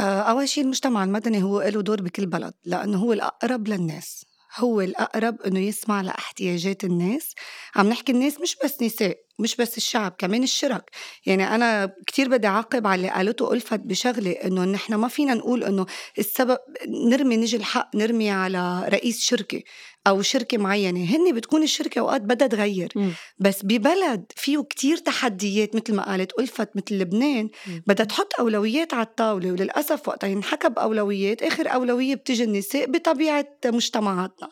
آه، 0.00 0.20
أول 0.20 0.48
شيء 0.48 0.64
المجتمع 0.64 1.04
المدني 1.04 1.42
هو 1.42 1.62
له 1.62 1.80
دور 1.82 2.02
بكل 2.02 2.26
بلد 2.26 2.52
لأنه 2.64 2.98
هو 2.98 3.12
الأقرب 3.12 3.68
للناس. 3.68 4.24
هو 4.56 4.80
الأقرب 4.80 5.42
إنه 5.42 5.60
يسمع 5.60 6.00
لإحتياجات 6.00 6.84
الناس. 6.84 7.34
عم 7.76 7.88
نحكي 7.88 8.12
الناس 8.12 8.40
مش 8.40 8.56
بس 8.64 8.82
نساء 8.82 9.16
مش 9.38 9.56
بس 9.56 9.76
الشعب 9.76 10.14
كمان 10.18 10.42
الشرك. 10.42 10.90
يعني 11.26 11.54
أنا 11.54 11.94
كتير 12.06 12.28
بدي 12.28 12.46
أعاقب 12.46 12.86
على 12.86 12.94
اللي 12.94 13.10
قالته 13.10 13.52
ألفت 13.52 13.80
بشغلة 13.80 14.30
إنه 14.30 14.64
نحن 14.64 14.94
ما 14.94 15.08
فينا 15.08 15.34
نقول 15.34 15.64
إنه 15.64 15.86
السبب 16.18 16.58
نرمي 16.88 17.36
نجي 17.36 17.56
الحق 17.56 17.96
نرمي 17.96 18.30
على 18.30 18.84
رئيس 18.88 19.20
شركة 19.20 19.62
أو 20.06 20.22
شركة 20.22 20.58
معينة. 20.58 21.04
هن 21.04 21.34
بتكون 21.34 21.62
الشركة 21.62 21.98
أوقات 21.98 22.20
بدها 22.20 22.48
تغير. 22.48 22.92
م. 22.96 23.10
بس 23.38 23.64
ببلد 23.64 24.24
فيه 24.36 24.58
كتير 24.70 24.96
تحديات 24.96 25.76
مثل 25.76 25.94
ما 25.94 26.10
قالت 26.10 26.32
ألفت 26.38 26.68
مثل 26.76 26.94
لبنان. 26.98 27.48
بدها 27.86 28.06
تحط 28.06 28.32
أولويات 28.40 28.94
على 28.94 29.06
الطاولة 29.06 29.52
وللأسف 29.52 30.08
وقتها 30.08 30.28
ينحكى 30.28 30.68
باولويات 30.68 31.42
آخر 31.42 31.68
أولوية 31.74 32.14
بتيجي 32.14 32.44
النساء 32.44 32.86
بطبيعة 32.90 33.46
مجتمعاتنا. 33.66 34.48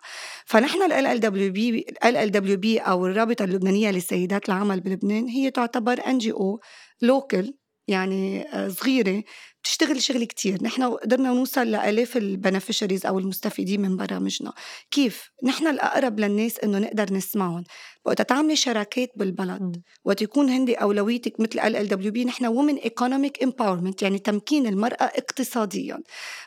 فنحن 0.47 0.83
ال 0.83 0.93
ال 0.93 1.21
دبليو 1.21 1.53
بي 1.53 1.87
ال 2.05 2.17
ال 2.17 2.31
دبليو 2.31 2.57
بي 2.57 2.79
أو 2.79 3.07
الرابطة 3.07 3.45
اللبنانية 3.45 3.91
للسيدات 3.91 4.49
العمل 4.49 4.78
بلبنان 4.81 5.29
هي 5.29 5.51
تعتبر 5.51 6.07
NGO 6.07 6.61
local 7.03 7.55
يعني 7.89 8.43
آه، 8.43 8.69
صغيرة 8.69 9.23
بتشتغل 9.63 10.03
شغل 10.03 10.25
كتير. 10.25 10.63
نحن 10.63 10.83
قدرنا 10.83 11.29
نوصل 11.29 11.71
لآلاف 11.71 12.17
ال 12.17 12.23
beneficiaries 12.23 13.07
أو 13.07 13.19
المستفيدين 13.19 13.81
من 13.81 13.97
برامجنا. 13.97 14.53
كيف؟ 14.91 15.31
نحن 15.45 15.67
الأقرب 15.67 16.21
للناس 16.21 16.59
إنه 16.59 16.79
نقدر 16.79 17.13
نسمعهم. 17.15 17.65
وقت 18.05 18.23
تعملي 18.23 18.57
شراكات 18.57 19.11
بالبلد. 19.17 19.83
وقت 20.05 20.23
يكون 20.23 20.49
هيدي 20.51 20.75
أولويتك 20.75 21.41
مثل 21.41 21.59
ال 21.61 21.77
LLWB 21.77 22.25
نحن 22.25 22.47
women 22.47 22.77
economic 22.77 23.43
empowerment 23.43 24.03
يعني 24.03 24.19
تمكين 24.19 24.67
المرأة 24.67 25.03
اقتصاديا. 25.05 25.99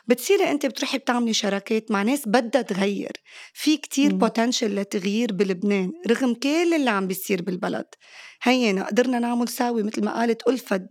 بتصيري 0.06 0.50
أنت 0.50 0.66
بتروحي 0.66 0.98
بتعملي 0.98 1.32
شراكات 1.32 1.90
مع 1.90 2.02
ناس 2.02 2.22
بدها 2.28 2.62
تغير. 2.62 3.12
في 3.54 3.76
كتير 3.76 4.14
potential 4.14 4.76
لتغيير 4.76 5.32
بلبنان 5.32 5.92
رغم 6.08 6.34
كل 6.34 6.74
اللي 6.74 6.90
عم 6.90 7.06
بيصير 7.06 7.42
بالبلد. 7.42 7.86
هيانا 8.42 8.86
قدرنا 8.86 9.18
نعمل 9.18 9.48
ساوي 9.48 9.82
مثل 9.82 10.04
ما 10.04 10.14
قالت 10.20 10.48
ألفت 10.48 10.82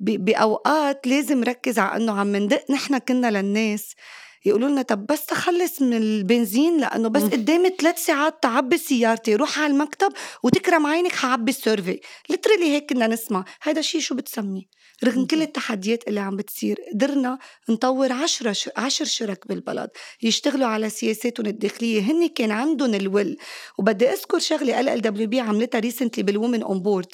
بأوقات 0.00 1.06
لازم 1.06 1.44
ركز 1.44 1.78
على 1.78 2.02
أنه 2.02 2.20
عم 2.20 2.36
ندق 2.36 2.70
نحن 2.70 2.98
كنا 2.98 3.30
للناس. 3.30 3.94
يقولوا 4.44 4.68
لنا 4.68 4.82
طب 4.82 5.06
بس 5.06 5.26
تخلص 5.26 5.82
من 5.82 5.96
البنزين 5.96 6.80
لأنه 6.80 7.08
بس 7.08 7.22
قدامي 7.22 7.70
ثلاث 7.80 8.04
ساعات 8.04 8.42
تعبي 8.42 8.78
سيارتي 8.78 9.34
روح 9.34 9.58
على 9.58 9.72
المكتب 9.72 10.12
وتكرم 10.42 10.86
عينك 10.86 11.12
حعبي 11.12 11.50
السيرفي. 11.50 12.00
literally 12.30 12.64
هيك 12.64 12.90
كنا 12.90 13.06
نسمع. 13.06 13.44
هذا 13.62 13.80
الشيء 13.80 14.00
شو 14.00 14.14
بتسميه؟ 14.14 14.62
رغم 15.04 15.26
كل 15.26 15.42
التحديات 15.42 16.08
اللي 16.08 16.20
عم 16.20 16.36
بتصير 16.36 16.76
قدرنا 16.94 17.38
نطور 17.68 18.12
عشرة 18.12 18.52
ش... 18.52 18.70
عشر 18.76 19.04
شركات 19.04 19.48
بالبلد 19.48 19.90
يشتغلوا 20.22 20.66
على 20.66 20.90
سياساتهم 20.90 21.46
الداخلية. 21.46 22.00
هن 22.00 22.28
كان 22.28 22.50
عندهم 22.50 22.94
ال 22.94 23.02
will 23.02 23.36
وبدي 23.78 24.08
أذكر 24.08 24.38
شغلة 24.38 24.80
ال 24.80 24.88
LLWB 24.88 25.40
عملتها 25.40 25.78
recently 25.78 26.22
بال 26.22 26.33
women 26.33 26.62
on 26.62 26.80
board 26.82 27.06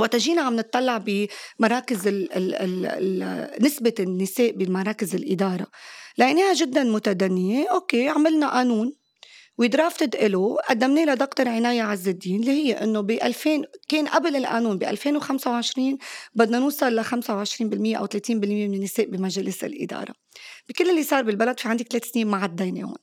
وقت 0.00 0.16
جينا 0.16 0.42
عم 0.42 0.56
نطلع 0.56 1.04
بمراكز 1.06 2.06
ال 2.06 2.32
ال 2.32 2.54
ال 2.54 2.86
ال 2.86 3.64
نسبة 3.64 3.94
النساء 4.00 4.50
بمراكز 4.50 5.14
الإدارة 5.14 5.66
لقيناها 6.18 6.54
جدا 6.54 6.84
متدنية 6.84 7.68
okay 7.70 8.08
عملنا 8.08 8.48
قانون 8.48 8.92
و 9.58 9.65
drafted 9.65 10.16
له 10.16 10.56
قدمناه 10.68 11.04
لدكتور 11.04 11.48
عناية 11.48 11.82
عز 11.82 12.08
الدين 12.08 12.40
اللي 12.40 12.50
هي 12.50 12.72
إنه 12.72 13.00
ب 13.00 13.10
2000 13.10 13.64
كان 13.88 14.06
قبل 14.06 14.36
القانون 14.36 14.78
ب 14.78 14.84
2025 14.84 15.98
بدنا 16.34 16.58
نوصل 16.58 16.96
ل 16.96 17.04
25% 17.04 17.10
أو 17.98 18.06
30% 18.06 18.30
من 18.30 18.74
النساء 18.74 19.06
بمجالس 19.06 19.64
الإدارة. 19.64 20.14
بكل 20.68 20.90
اللي 20.90 21.02
صار 21.02 21.22
بالبلد 21.22 21.60
في 21.60 21.68
عندك 21.68 21.86
ثلاث 21.86 22.04
سنين 22.04 22.26
ما 22.26 22.36
عدينا 22.36 22.84
هون. 22.84 22.96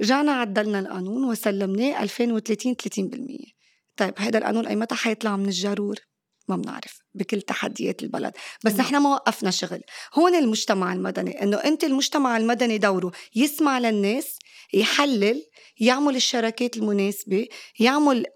رجعنا 0.00 0.32
عدلنا 0.32 0.78
القانون 0.78 1.24
وسلمناه 1.24 2.02
2030 2.02 2.74
30%. 2.74 3.54
طيب 3.96 4.14
هذا 4.18 4.38
القانون 4.38 4.66
أي 4.66 4.76
متى 4.76 4.94
حيطلع 4.94 5.36
من 5.36 5.46
الجرور؟ 5.46 6.07
ما 6.48 6.56
بنعرف 6.56 7.02
بكل 7.14 7.40
تحديات 7.42 8.02
البلد. 8.02 8.32
بس 8.64 8.72
نحن 8.72 8.96
ما 8.96 9.10
وقفنا 9.10 9.50
شغل. 9.50 9.80
هون 10.14 10.34
المجتمع 10.34 10.92
المدني 10.92 11.42
إنه 11.42 11.56
أنت 11.56 11.84
المجتمع 11.84 12.36
المدني 12.36 12.78
دوره 12.78 13.12
يسمع 13.36 13.78
للناس 13.78 14.38
يحلل 14.74 15.42
يعمل 15.80 16.16
الشراكات 16.16 16.76
المناسبة 16.76 17.46
يعمل 17.80 18.26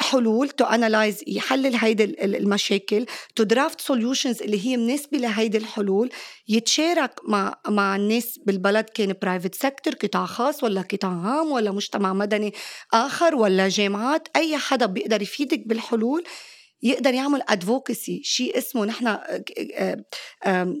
حلول 0.00 0.48
to 0.48 0.64
analyze 0.64 1.24
يحلل 1.26 1.76
هيدي 1.76 2.04
المشاكل 2.24 3.06
to 3.36 3.42
draft 3.42 3.80
solutions 3.80 4.42
اللي 4.42 4.66
هي 4.66 4.76
مناسبة 4.76 5.18
لهيدي 5.18 5.58
الحلول 5.58 6.10
يتشارك 6.48 7.20
مع 7.28 7.60
مع 7.68 7.96
الناس 7.96 8.38
بالبلد 8.46 8.84
كان 8.84 9.14
private 9.22 9.54
sector 9.54 9.94
قطاع 9.94 10.26
خاص 10.26 10.64
ولا 10.64 10.80
قطاع 10.80 11.10
عام 11.10 11.52
ولا 11.52 11.70
مجتمع 11.70 12.12
مدني 12.12 12.54
آخر 12.92 13.34
ولا 13.34 13.68
جامعات 13.68 14.28
أي 14.36 14.56
حدا 14.56 14.86
بيقدر 14.86 15.22
يفيدك 15.22 15.66
بالحلول. 15.66 16.24
يقدر 16.82 17.14
يعمل 17.14 17.42
advocacy 17.48 18.20
شيء 18.24 18.58
اسمه 18.58 18.84
نحن 18.84 19.06
آه، 20.44 20.76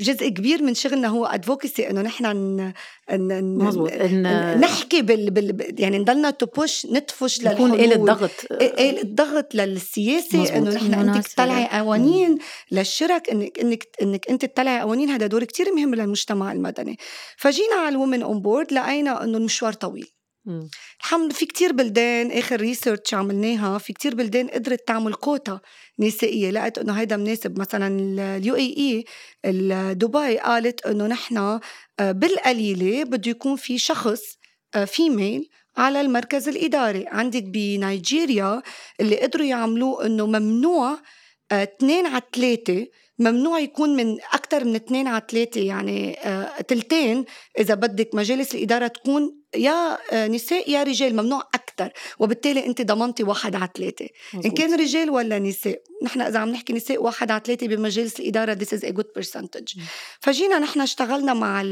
جزء 0.00 0.28
كبير 0.28 0.62
من 0.62 0.74
شغلنا 0.74 1.08
هو 1.08 1.26
advocacy 1.26 1.90
إنه 1.90 2.02
نحن 2.02 2.72
مزبوط 3.10 3.92
إن 3.92 4.60
نحكي 4.60 5.02
بال, 5.02 5.30
بال 5.30 5.74
يعني 5.78 5.98
نضلنا 5.98 6.30
to 6.30 6.46
push 6.46 6.86
ندفش 6.86 7.38
يكون 7.38 7.74
آلة 7.74 7.96
ضغط 7.96 8.30
آلة 8.52 9.02
ضغط 9.04 9.54
للسياسة 9.54 10.56
إنه 10.56 10.70
نحن 10.70 10.94
انت 10.94 11.28
تطلعي 11.28 11.66
قوانين 11.66 12.38
للشرك 12.72 13.30
إنك 13.30 13.58
إنك 13.58 13.88
إنك 14.02 14.30
أنت 14.30 14.44
تطلعي 14.44 14.80
قوانين 14.80 15.10
هذا 15.10 15.26
دور 15.26 15.44
كتير 15.44 15.74
مهم 15.74 15.94
للمجتمع 15.94 16.52
المدني. 16.52 16.98
فجينا 17.36 17.74
على 17.74 17.88
ال 17.88 17.94
women 17.94 18.22
on 18.22 18.40
board 18.40 18.72
لقينا 18.72 19.24
إنه 19.24 19.38
المشوار 19.38 19.72
طويل. 19.72 20.17
الحمد 21.00 21.32
في 21.32 21.46
كتير 21.46 21.72
بلدان 21.72 22.30
آخر 22.30 22.60
research 22.60 23.14
عملناها 23.14 23.78
في 23.78 23.92
كتير 23.92 24.14
بلدان 24.14 24.48
قدرت 24.48 24.88
تعمل 24.88 25.14
كوتا 25.14 25.60
نسائية 25.98 26.50
لقيت 26.50 26.78
إنه 26.78 26.92
هيدا 26.92 27.16
مناسب. 27.16 27.58
مثلا 27.58 27.86
ال 28.36 28.56
UAE 28.56 29.94
دبي 29.94 30.38
قالت 30.38 30.86
إنه 30.86 31.06
نحن 31.06 31.36
آه، 31.36 31.60
بالقليلة 32.00 33.04
بده 33.04 33.30
يكون 33.30 33.56
في 33.56 33.78
شخص 33.78 34.20
female 34.86 35.48
آه، 35.78 35.80
على 35.80 36.00
المركز 36.00 36.48
الإداري. 36.48 37.04
عندك 37.08 37.42
بنيجيريا 37.42 38.62
اللي 39.00 39.20
قدروا 39.20 39.46
يعملوه 39.46 40.06
إنه 40.06 40.26
ممنوع 40.26 40.98
آه، 41.52 41.62
اثنين 41.62 42.06
على 42.06 42.22
ثلاثة 42.34 42.86
ممنوع 43.18 43.58
يكون 43.58 43.96
من 43.96 44.20
أكثر 44.32 44.64
من 44.64 44.74
اثنين 44.74 45.06
على 45.08 45.22
ثلاثة. 45.30 45.60
يعني 45.60 46.16
تلتين 46.68 47.24
إذا 47.58 47.74
بدك 47.74 48.14
مجالس 48.14 48.54
الإدارة 48.54 48.86
تكون 48.86 49.38
يا 49.56 49.98
آه، 50.12 50.26
نساء 50.26 50.70
يا 50.70 50.82
رجال 50.82 51.12
ممنوع 51.12 51.42
أكثر 51.54 51.92
وبالتالي 52.18 52.66
أنت 52.66 52.82
ضمنتي 52.82 53.22
واحد 53.22 53.54
على 53.54 53.68
ثلاثة. 53.76 54.08
إن 54.34 54.50
كان 54.50 54.80
رجال 54.80 55.10
ولا 55.10 55.38
نساء. 55.38 55.82
نحن 56.04 56.20
إذا 56.20 56.38
عم 56.38 56.48
نحكي 56.48 56.72
نساء 56.72 57.02
واحد 57.02 57.30
على 57.30 57.42
ثلاثة 57.44 57.66
بمجالس 57.66 58.20
الإدارة 58.20 58.54
this 58.54 58.78
is 58.78 58.84
a 58.84 58.92
good 58.92 59.20
percentage. 59.20 59.80
فجينا 60.20 60.58
نحن 60.58 60.80
اشتغلنا 60.80 61.34
مع 61.34 61.62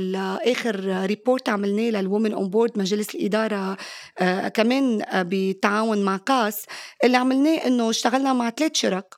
آخر 0.43 1.05
report 1.07 1.49
عملناه 1.49 1.91
لل 1.91 2.03
women 2.03 2.33
on 2.33 2.51
board 2.51 2.79
مجلس 2.79 3.15
الإدارة 3.15 3.77
آه 4.19 4.49
كمان 4.49 5.03
آه 5.03 5.27
بتعاون 5.29 6.05
مع 6.05 6.17
كاس 6.17 6.65
اللي 7.05 7.17
عملناه 7.17 7.67
إنه 7.67 7.91
اشتغلنا 7.91 8.33
مع 8.33 8.51
ثلاث 8.51 8.75
شرك. 8.75 9.15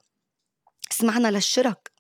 سمعنا 0.91 1.31
للشرك. 1.31 1.98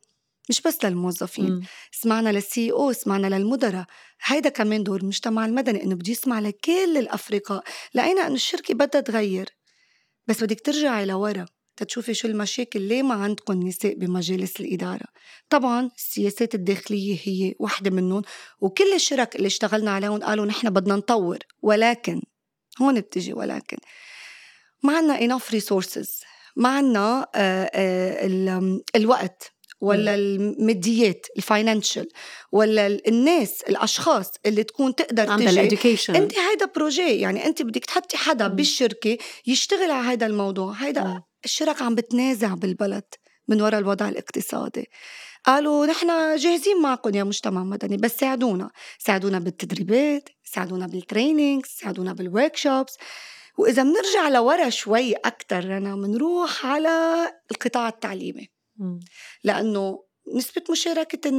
مش 0.48 0.61
بس 0.61 0.84
للموظفين 0.84 1.52
م. 1.52 1.62
سمعنا 1.92 2.28
للسي 2.32 2.72
أو 2.72 2.92
سمعنا 2.92 3.26
للمدراء 3.26 3.84
هيدا 4.22 4.48
كمان 4.48 4.82
دور 4.82 5.00
المجتمع 5.00 5.46
المدني 5.46 5.82
إنه 5.82 5.94
بده 5.94 6.12
يسمع 6.12 6.40
لكل 6.40 6.96
الافرقاء 6.98 7.64
لقينا 7.94 8.26
إنه 8.26 8.34
الشركة 8.34 8.74
بدها 8.74 9.00
تغير؟ 9.00 9.48
بس 10.26 10.44
بدك 10.44 10.61
ترجعي 10.61 11.04
لورا 11.04 11.46
تتشوفي 11.76 12.14
شو 12.14 12.28
المشاكل 12.28 12.80
ليه 12.80 13.02
ما 13.02 13.14
عندكم 13.14 13.62
نساء 13.62 13.94
بمجالس 13.94 14.61
الإدارة؟ 14.61 15.06
طبعا 15.50 15.90
السياسات 15.96 16.54
الداخلية 16.54 17.18
هي 17.24 17.54
واحدة 17.58 17.90
منهم 17.90 18.22
وكل 18.61 18.94
الشرك 18.94 19.37
اللي 19.37 19.46
اشتغلنا 19.46 19.90
عليهم 19.90 20.18
قالوا 20.18 20.46
نحن 20.46 20.70
بدنا 20.70 20.96
نطور 20.96 21.38
ولكن 21.62 22.22
هون 22.82 23.00
بتجي 23.00 23.32
ولكن 23.32 23.76
ما 24.82 24.96
عنا 24.96 25.18
enough 25.18 25.42
resources 25.54 26.24
ما 26.56 26.68
عنا 26.68 27.26
آه، 27.34 27.70
آه، 27.74 28.80
الوقت. 28.96 29.52
ولا 29.80 30.14
الماديات 30.14 31.26
ال 31.37 31.44
financial 31.44 32.08
ولا 32.52 32.86
الناس 32.86 33.62
الأشخاص 33.68 34.30
اللي 34.46 34.62
تكون 34.62 34.94
تقدر 34.94 35.24
تجي. 35.38 35.60
أنت 36.16 36.38
هيدا 36.38 36.66
projet 36.76 37.20
يعني 37.20 37.46
أنت 37.46 37.62
بدك 37.62 37.84
تحطي 37.84 38.16
حدا 38.16 38.48
بالشركة 38.48 39.18
يشتغل 39.46 39.90
على 39.90 40.06
هذا 40.06 40.26
الموضوع. 40.26 40.72
هيدا 40.72 41.22
الشرك 41.44 41.82
عم 41.82 41.94
بتنازع 41.94 42.54
بالبلد 42.54 43.04
من 43.48 43.62
وراء 43.62 43.80
الوضع 43.80 44.08
الاقتصادي. 44.08 44.86
قالوا 45.44 45.86
نحن 45.86 46.36
جاهزين 46.36 46.82
معكم 46.82 47.14
يا 47.14 47.24
مجتمع 47.24 47.64
مدني 47.64 47.96
بس 47.96 48.16
ساعدونا. 48.16 48.70
ساعدونا 48.98 49.38
بالتدريبات 49.38 50.28
ساعدونا 50.44 50.86
بال 50.87 51.02
training 51.02 51.66
ساعدونا 51.66 52.12
بال 52.12 52.56
workshops 52.56 52.96
وإذا 53.58 53.82
بنرجع 53.82 54.28
لورا 54.28 54.70
شوي 54.70 55.12
أكثر 55.12 55.64
رنا 55.64 55.94
بنروح 55.94 56.66
على 56.66 56.88
القطاع 57.50 57.88
التعليمي. 57.88 58.57
لأنه 59.44 60.04
نسبة 60.34 60.62
مشاركة 60.70 61.30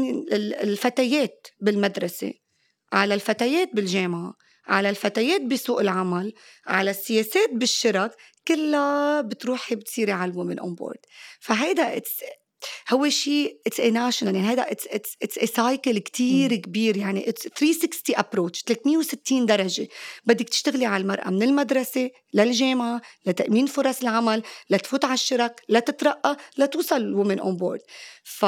الفتيات 0.63 1.47
بالمدرسة 1.59 2.33
على 2.93 3.13
الفتيات 3.13 3.69
بالجامعة 3.73 4.33
على 4.67 4.89
الفتيات 4.89 5.41
بسوق 5.41 5.79
العمل 5.79 6.33
على 6.67 6.91
السياسات 6.91 7.49
بالشرك 7.53 8.11
كلها 8.47 9.21
بتروحي 9.21 9.75
بتصيري 9.75 10.11
على 10.11 10.31
ال 10.31 10.36
women 10.36 10.59
on 10.59 10.75
board 10.75 10.99
فهيدا 11.39 11.97
هو 12.89 13.09
شيء 13.09 13.59
it's 13.67 13.79
a 13.79 13.91
national 13.91 14.35
يعني 14.35 14.47
هذا 14.47 14.71
it's 14.71 14.87
it's 14.87 15.17
it's 15.23 15.37
a 15.37 15.47
cycle 15.47 15.97
كثير 15.99 16.55
كبير 16.55 16.97
يعني 16.97 17.29
it's 17.29 17.47
360 17.47 18.15
approach 18.15 18.63
360 18.63 19.45
درجة. 19.45 19.87
بدك 20.25 20.49
تشتغلي 20.49 20.85
على 20.85 21.01
المرأة 21.01 21.29
من 21.29 21.43
المدرسة 21.43 22.11
للجامعة 22.33 23.01
لتأمين 23.25 23.65
فرص 23.65 24.01
العمل 24.01 24.43
لتفوت 24.69 25.05
على 25.05 25.13
الشرك 25.13 25.61
لتترقى 25.69 26.37
لتوصل 26.57 26.97
ال 26.97 27.04
women 27.04 27.39
on 27.39 27.57
board 27.57 27.81
ف 28.23 28.45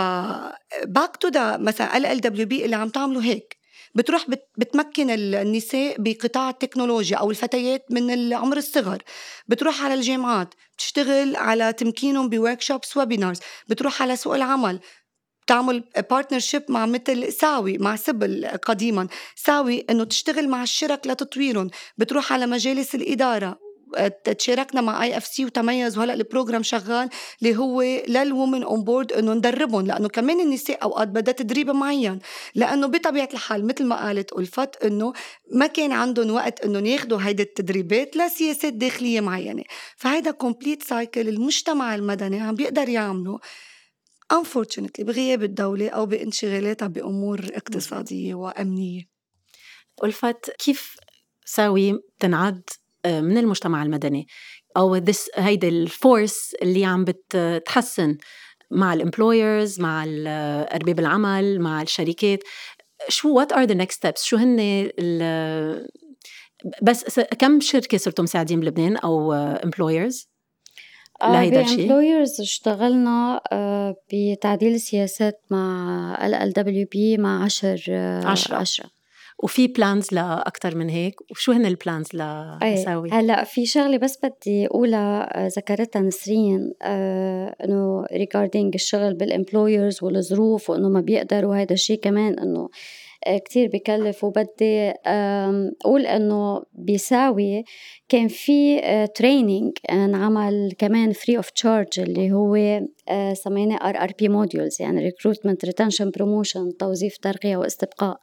back 0.85 1.17
to 1.17 1.27
the 1.27 1.57
مثلا 1.57 1.97
LLWB 1.97 2.65
اللي 2.65 2.75
عم 2.75 2.89
تعملوا 2.89 3.21
هيك. 3.23 3.60
بتروح 3.95 4.25
بتمكن 4.57 5.09
النساء 5.09 5.95
بقطاع 5.99 6.49
التكنولوجيا 6.49 7.17
أو 7.17 7.31
الفتيات 7.31 7.85
من 7.89 8.11
العمر 8.11 8.57
الصغر. 8.57 9.03
بتروح 9.47 9.83
على 9.83 9.93
الجامعات 9.93 10.53
بتشتغل 10.75 11.35
على 11.35 11.73
تمكينهم 11.73 12.29
ب 12.29 12.61
workshops 12.61 12.97
webinars 12.97 13.39
بتروح 13.67 14.01
على 14.01 14.15
سوق 14.15 14.35
العمل 14.35 14.79
تعمل 15.47 15.83
partnership 16.09 16.63
مع 16.69 16.85
مثل 16.85 17.33
ساوي 17.33 17.77
مع 17.77 17.95
سبل 17.95 18.47
قديما. 18.47 19.07
ساوي 19.35 19.85
إنه 19.89 20.03
تشتغل 20.03 20.49
مع 20.49 20.63
الشرك 20.63 21.07
لتطويرهم. 21.07 21.69
بتروح 21.97 22.33
على 22.33 22.47
مجالس 22.47 22.95
الإدارة. 22.95 23.60
تشاركنا 24.23 24.81
مع 24.81 25.03
IFC 25.03 25.45
وتميز 25.45 25.97
وهلا 25.97 26.13
ال 26.13 26.20
program 26.20 26.63
شغال 26.63 27.09
اللي 27.41 27.57
هو 27.57 27.81
لل 28.07 28.23
women 28.23 28.63
on 28.63 28.83
board 28.83 29.13
إنه 29.13 29.33
ندربهم 29.33 29.87
لأنه 29.87 30.07
كمان 30.07 30.39
النساء 30.39 30.83
أوقات 30.83 31.07
بدها 31.07 31.33
تدريب 31.33 31.69
معين. 31.69 32.19
لأنه 32.55 32.87
بطبيعة 32.87 33.29
الحال 33.33 33.67
مثل 33.67 33.85
ما 33.85 34.05
قالت 34.05 34.33
ألفت 34.33 34.83
إنه 34.83 35.13
ما 35.51 35.67
كان 35.67 35.91
عندهم 35.91 36.31
وقت 36.31 36.61
انهم 36.65 36.85
ياخذوا 36.85 37.19
هيدي 37.21 37.43
التدريبات 37.43 38.17
لسياسات 38.17 38.73
داخلية 38.73 39.21
معينة. 39.21 39.63
فهيدا 39.97 40.31
complete 40.31 40.83
cycle 40.83 41.29
المجتمع 41.29 41.95
المدني 41.95 42.39
عم 42.39 42.55
بيقدر 42.55 42.89
يعمله. 42.89 43.39
Unfortunately 44.33 45.01
بغياب 45.01 45.43
الدولة 45.43 45.89
أو 45.89 46.05
بانشغالاتها 46.05 46.87
بأمور 46.87 47.39
اقتصادية 47.53 48.33
وأمنية. 48.33 49.03
ألفت 50.03 50.51
كيف 50.59 50.95
ساوي 51.45 52.03
تنعد 52.19 52.69
من 53.05 53.37
المجتمع 53.37 53.83
المدني. 53.83 54.27
أو 54.77 54.99
this 54.99 55.27
هيدي 55.35 55.67
ال 55.69 55.84
force 55.84 56.55
اللي 56.61 56.85
عم 56.85 57.05
بتحسن 57.05 58.17
مع 58.71 58.93
ال 58.93 59.02
employers 59.02 59.79
مع 59.79 60.05
أرباب 60.73 60.99
العمل 60.99 61.59
مع 61.59 61.81
الشركات. 61.81 62.39
شو 63.09 63.33
what 63.33 63.53
are 63.53 63.63
the 63.63 63.73
next 63.73 63.97
steps 63.97 64.23
شو 64.23 64.37
هن 64.37 64.57
بس 66.81 67.19
كم 67.19 67.59
شركة 67.59 67.97
صرتوا 67.97 68.23
مساعدين 68.23 68.59
بلبنان 68.59 68.97
أو 68.97 69.33
employers 69.33 70.31
آه، 71.21 71.33
لهيدا 71.33 71.61
الشيء؟ 71.61 71.81
employers 71.81 72.41
اشتغلنا 72.41 73.41
آه، 73.51 73.95
بتعديل 74.13 74.73
السياسات 74.73 75.41
مع 75.51 76.25
LLWB 76.25 77.17
مع 77.17 77.43
10 77.43 77.79
10 78.27 78.55
10 78.55 78.85
وفي 79.41 79.67
plans 79.67 80.07
لاكثر 80.11 80.75
من 80.75 80.89
هيك 80.89 81.31
وشو 81.31 81.51
هن 81.51 81.65
ال 81.65 81.72
plans 81.72 82.07
لساوي 82.63 83.09
هلأ 83.11 83.43
في 83.43 83.65
شغلة 83.65 83.97
بس 83.97 84.17
بدي 84.23 84.67
أقولها 84.67 85.45
آه، 85.45 85.47
ذكرتها 85.47 86.01
نسرين 86.01 86.73
آه 86.81 87.55
إنه 87.63 88.05
regarding 88.13 88.73
الشغل 88.75 89.13
بال 89.13 89.30
employers 89.30 90.03
والظروف 90.03 90.69
وإنه 90.69 90.89
ما 90.89 91.01
بيقدروا 91.01 91.55
هذا 91.55 91.73
الشيء 91.73 91.99
كمان 91.99 92.39
إنه 92.39 92.69
آه، 93.27 93.37
كتير 93.37 93.69
بكلف 93.73 94.23
وبدي 94.23 94.91
أقول 95.05 96.05
إنه 96.05 96.63
بيساوي 96.73 97.63
كان 98.09 98.27
في 98.27 98.81
training 99.15 99.71
آه، 99.89 100.05
انعمل 100.05 100.73
كمان 100.77 101.11
free 101.11 101.37
of 101.37 101.49
charge 101.49 101.99
اللي 101.99 102.31
هو 102.31 102.81
سميناه 103.33 103.89
RRP 103.89 104.29
modules 104.29 104.81
يعني 104.81 105.01
recruitment 105.01 105.65
retention 105.65 106.09
promotion 106.09 106.77
توظيف 106.79 107.17
ترقية 107.17 107.57
واستبقاء. 107.57 108.19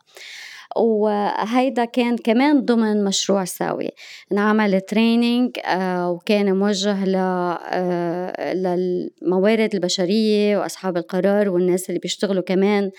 وهيدا 0.77 1.85
كان 1.85 2.17
كمان 2.17 2.65
ضمن 2.65 3.05
مشروع 3.05 3.45
ساوي 3.45 3.89
انعمل 4.33 4.81
training 4.81 5.51
آه، 5.65 6.11
وكان 6.11 6.59
موجه 6.59 6.97
آه، 7.17 8.53
للموارد 8.55 9.75
البشرية 9.75 10.59
وأصحاب 10.59 10.97
القرار 10.97 11.49
والناس 11.49 11.89
اللي 11.89 12.01
بيشتغلوا 12.01 12.43
كمان 12.43 12.91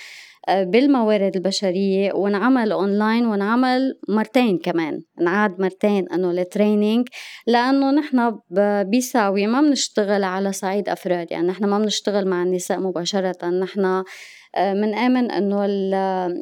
آه، 0.50 0.64
بالموارد 0.64 1.36
البشرية. 1.36 2.14
ونعمل 2.14 2.72
اونلاين 2.72 3.26
ونعمل 3.26 4.00
مرتين 4.10 4.58
كمان. 4.58 5.02
نعاد 5.22 5.62
مرتين 5.62 6.10
أنه 6.14 6.32
ال 6.32 6.40
training 6.40 7.08
لأنه 7.48 7.92
نحن 7.92 8.40
بيساوي 8.90 9.48
ما 9.48 9.62
بنشتغل 9.62 10.24
على 10.24 10.52
صعيد 10.52 10.90
أفراد. 10.90 11.32
يعني 11.32 11.48
نحن 11.48 11.66
ما 11.66 11.80
بنشتغل 11.80 12.28
مع 12.28 12.44
النساء 12.44 12.80
مباشرة. 12.80 13.50
نحن 13.50 14.04
آه، 14.56 14.74
إنه 14.74 15.66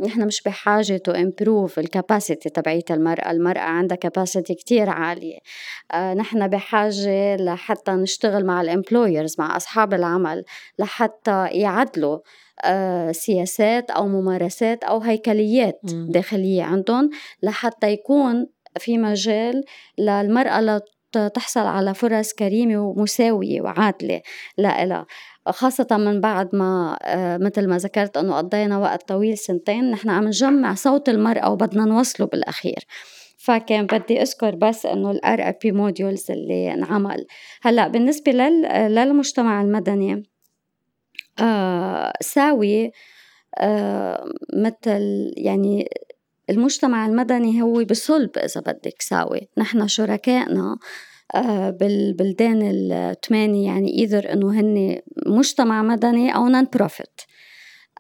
نحن 0.06 0.26
مش 0.26 0.42
بحاجة 0.42 0.98
to 0.98 1.12
improve 1.12 1.80
ال 1.80 1.88
capacity 1.88 2.50
تبعيت 2.50 2.92
المرأة، 2.92 3.32
المرأة 3.32 3.60
عندها 3.60 3.98
capacity 3.98 4.54
كتير 4.54 4.90
عالية. 4.90 5.38
آه، 5.94 6.14
نحن 6.14 6.48
بحاجة 6.48 7.36
لحتى 7.36 7.92
نشتغل 7.92 8.46
مع 8.46 8.62
ال 8.62 8.69
employers 8.69 9.36
مع 9.40 9.58
أصحاب 9.58 9.94
العمل 9.94 10.44
لحتى 10.80 11.48
يعدلوا 11.52 12.20
آه، 12.66 13.12
سياسات 13.12 13.92
أو 13.92 14.08
ممارسات 14.08 14.84
أو 14.84 15.00
هيكليات 15.00 15.80
داخلية 15.84 16.64
عندهم 16.64 17.10
لحتى 17.44 17.92
يكون 17.92 18.48
في 18.78 18.98
مجال 18.98 19.64
للمرأة 19.98 20.82
تحصل 21.34 21.60
على 21.60 21.94
فرص 21.94 22.34
كريمة 22.34 22.78
ومساوية 22.78 23.62
وعادلة 23.62 24.22
لإلها. 24.58 25.06
خاصة 25.52 25.88
من 25.92 26.22
بعد 26.22 26.56
ما 26.56 26.98
آه، 27.02 27.38
مثل 27.38 27.68
ما 27.68 27.78
ذكرت 27.78 28.18
أنه 28.18 28.36
قضينا 28.38 28.78
وقت 28.78 29.08
طويل 29.08 29.38
سنتين 29.38 29.92
نحن 29.92 30.10
عم 30.10 30.24
نجمع 30.28 30.74
صوت 30.74 31.10
المرأة 31.10 31.52
وبدنا 31.52 31.86
نوصله 31.86 32.28
بالأخير. 32.28 32.86
فكان 33.38 33.86
بدي 33.86 34.22
أذكر 34.22 34.56
بس 34.56 34.86
إنه 34.86 35.20
RRP 35.26 35.72
modules 35.72 36.32
اللي 36.32 36.74
انعمل. 36.74 37.26
هلأ 37.62 37.88
بالنسبة 37.88 38.32
للمجتمع 38.32 39.62
المدني 39.62 40.24
آه 41.40 42.14
ساوي 42.22 42.92
آه 43.58 44.26
مثل 44.54 45.34
يعني 45.38 45.90
المجتمع 46.50 47.06
المدني 47.06 47.62
هو 47.62 47.84
بصلب 47.84 48.38
إذا 48.38 48.62
بدك 48.62 49.02
ساوي. 49.02 49.50
نحن 49.58 49.88
شركائنا 49.88 50.78
بالبلدان 51.80 52.62
الثمانية 52.92 53.68
يعني 53.68 54.00
إيذر 54.00 54.34
إنه 54.34 54.60
هن 54.60 55.00
مجتمع 55.26 55.82
مدني 55.82 56.36
أو 56.36 56.48
نون 56.48 56.68
بروفيت 56.74 57.22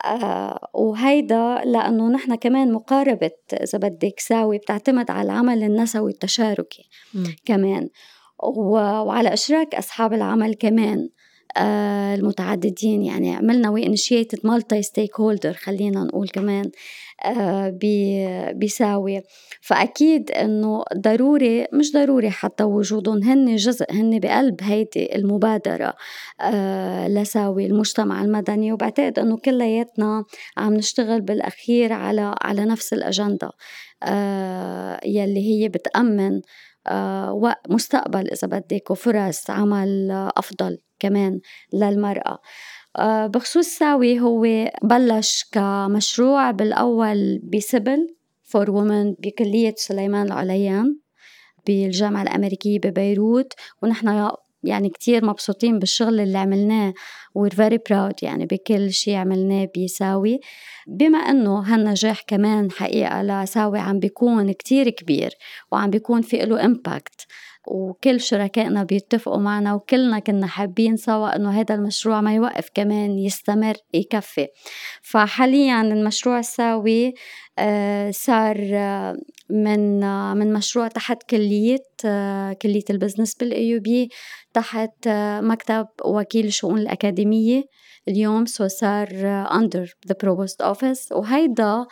آه 0.05 0.69
وهيدا 0.73 1.61
لأنه 1.65 2.09
نحن 2.09 2.35
كمان 2.35 2.73
مقاربة 2.73 3.31
إذا 3.53 3.79
بدك 3.79 4.19
ساوي 4.19 4.57
بتعتمد 4.57 5.11
على 5.11 5.25
العمل 5.25 5.63
النسوي 5.63 6.11
التشاركي 6.11 6.89
م. 7.13 7.23
كمان. 7.45 7.89
وعلى 8.39 9.33
إشراك 9.33 9.75
أصحاب 9.75 10.13
العمل 10.13 10.53
كمان 10.53 11.09
آه 11.57 12.15
المتعددين 12.15 13.03
يعني 13.03 13.35
عملنا 13.35 13.69
we 13.69 13.86
initiated 13.86 14.39
multi 14.43 14.81
stakeholder 14.81 15.53
خلينا 15.53 16.03
نقول 16.03 16.29
كمان. 16.29 16.71
آه 17.25 17.69
بيساوي. 18.56 19.21
فأكيد 19.62 20.32
إنه 20.32 20.84
ضروري 20.97 21.67
مش 21.73 21.91
ضروري 21.93 22.30
حتى 22.30 22.63
وجودهم 22.63 23.23
هن 23.23 23.56
جزء 23.56 23.86
هن 23.91 24.19
بقلب 24.19 24.56
هيدي 24.63 25.15
المبادرة 25.15 25.93
آه 26.41 27.08
لساوي 27.08 27.65
المجتمع 27.65 28.21
المدني. 28.23 28.71
وبعتقد 28.73 29.19
إنه 29.19 29.38
كلياتنا 29.38 30.23
عم 30.58 30.73
نشتغل 30.73 31.21
بالأخير 31.21 31.93
على 31.93 32.36
على 32.41 32.65
نفس 32.65 32.93
الأجندة 32.93 33.49
آه 34.03 34.99
يلي 35.06 35.63
هي 35.63 35.69
بتأمن 35.69 36.41
آه 36.88 37.56
مستقبل 37.69 38.27
إذا 38.32 38.47
بدك 38.47 38.91
وفرص 38.91 39.49
عمل 39.49 40.12
أفضل 40.38 40.77
كمان 40.99 41.39
للمرأة. 41.73 42.38
بخصوص 43.27 43.65
ساوي 43.65 44.19
هو 44.19 44.71
بلش 44.83 45.45
كمشروع 45.51 46.51
بالأول 46.51 47.39
بسبل 47.43 48.07
فور 48.43 48.71
وومن 48.71 49.13
بكلية 49.13 49.73
سليمان 49.77 50.25
العليان 50.25 50.97
بالجامعة 51.67 52.21
الأمريكية 52.21 52.79
ببيروت. 52.79 53.53
ونحن 53.83 54.29
يعني 54.63 54.89
كتير 54.89 55.25
مبسوطين 55.25 55.79
بالشغل 55.79 56.19
اللي 56.19 56.38
عملناه. 56.38 56.93
We're 57.39 57.53
very 57.53 57.77
proud 57.89 58.13
يعني 58.23 58.45
بكل 58.45 58.91
شيء 58.91 59.15
عملناه 59.15 59.69
بيساوي 59.75 60.39
بما 60.88 61.17
إنه 61.17 61.60
هالنجاح 61.60 62.21
كمان 62.27 62.71
حقيقة 62.71 63.23
لساوي 63.23 63.79
عم 63.79 63.99
بيكون 63.99 64.51
كتير 64.51 64.89
كبير 64.89 65.31
وعم 65.71 65.89
بيكون 65.89 66.21
في 66.21 66.38
له 66.38 66.65
impact 66.65 67.27
وكل 67.67 68.21
شركائنا 68.21 68.84
بيتفقوا 68.84 69.38
معنا 69.38 69.73
وكلنا 69.73 70.19
كنا 70.19 70.47
حابين 70.47 70.97
سوا 70.97 71.36
إنه 71.36 71.60
هذا 71.60 71.75
المشروع 71.75 72.21
ما 72.21 72.36
يوقف 72.36 72.69
كمان 72.73 73.19
يستمر 73.19 73.75
يكفي. 73.93 74.47
فحاليا 75.01 75.82
المشروع 75.82 76.41
ساوي 76.41 77.13
آه، 77.60 78.12
صار 78.12 78.58
آه، 78.73 79.17
من 79.49 80.03
آه، 80.03 80.34
من 80.34 80.53
مشروع 80.53 80.88
تحت 80.88 81.23
كلية 81.23 81.84
كلية 82.62 82.84
ال 82.89 82.95
business 82.95 83.36
بال 83.36 83.79
AUB 83.79 84.10
تحت 84.53 85.08
مكتب 85.41 85.88
وكيل 86.06 86.45
الشؤون 86.45 86.77
الأكاديمية 86.77 87.63
اليوم. 88.08 88.45
so 88.45 88.67
صار 88.67 89.08
under 89.47 89.88
the 90.10 90.15
provost 90.23 90.65
office. 90.65 91.12
وهيدا 91.12 91.86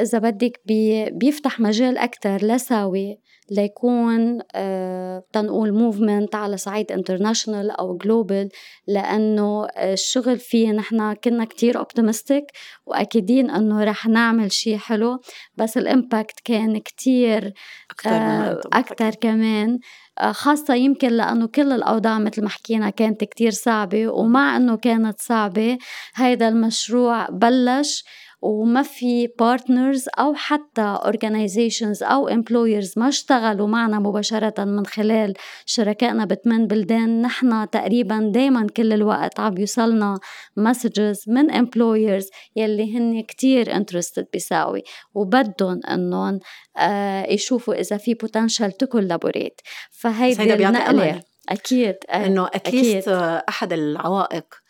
إذا 0.00 0.18
بدك 0.18 0.60
بي 0.64 1.10
بيفتح 1.10 1.60
مجال 1.60 1.98
أكتر 1.98 2.36
لساوي 2.36 3.18
ليكون 3.50 4.40
آه 4.54 5.24
تنقول 5.32 5.72
movement 5.72 6.34
على 6.34 6.56
صعيد 6.56 6.92
international 6.92 7.70
أو 7.70 7.96
global 7.96 8.48
لأنه 8.86 9.66
الشغل 9.66 10.38
فيه 10.38 10.72
نحن 10.72 11.12
كنا 11.12 11.44
كتير 11.44 11.78
optimistic 11.78 12.44
وأكيدين 12.86 13.50
أنه 13.50 13.84
رح 13.84 14.06
نعمل 14.06 14.52
شيء 14.52 14.76
حلو 14.76 15.20
بس 15.56 15.78
ال 15.78 15.87
impact 15.87 16.40
كان 16.44 16.78
كتير 16.78 17.52
أكتر, 17.90 18.10
آه 18.10 18.60
أكتر 18.72 19.10
كمان. 19.10 19.78
آه، 20.18 20.32
خاصة 20.32 20.74
يمكن 20.74 21.08
لأنه 21.08 21.46
كل 21.46 21.72
الأوضاع 21.72 22.18
مثل 22.18 22.42
ما 22.42 22.48
حكينا 22.48 22.90
كانت 22.90 23.24
كتير 23.24 23.50
صعبة 23.50 24.08
ومع 24.08 24.56
أنه 24.56 24.76
كانت 24.76 25.20
صعبة 25.20 25.78
هيدا 26.14 26.48
المشروع 26.48 27.26
بلش 27.30 28.04
وما 28.42 28.82
في 28.82 29.26
partners 29.26 30.08
أو 30.18 30.34
حتى 30.34 30.98
organizations 31.02 32.02
أو 32.02 32.30
employers 32.30 32.92
ما 32.96 33.08
اشتغلوا 33.08 33.68
معنا 33.68 33.98
مباشرة 33.98 34.64
من 34.64 34.86
خلال 34.86 35.34
شركائنا 35.66 36.24
بثمان 36.24 36.66
بلدان. 36.66 37.22
نحن 37.22 37.70
تقريبا 37.70 38.30
دائما 38.34 38.66
كل 38.76 38.92
الوقت 38.92 39.40
عم 39.40 39.58
يوصلنا 39.58 40.18
messages 40.56 41.24
من 41.26 41.50
employers 41.50 42.24
يلي 42.56 42.98
هن 42.98 43.22
كتير 43.22 43.74
interested 43.78 44.24
بيساوي 44.32 44.82
وبدهم 45.14 45.80
إنهم 45.90 46.40
آه 46.76 47.26
يشوفوا 47.26 47.74
إذا 47.74 47.96
في 47.96 48.14
potential 48.14 48.70
to 48.70 48.86
collaborate. 48.86 49.60
فهيدي 49.90 50.54
النقلة. 50.54 51.22
أكيد 51.48 51.96
إنه 52.10 52.46
at 52.46 52.64
least 52.64 53.08
أحد 53.48 53.72
العوائق 53.72 54.61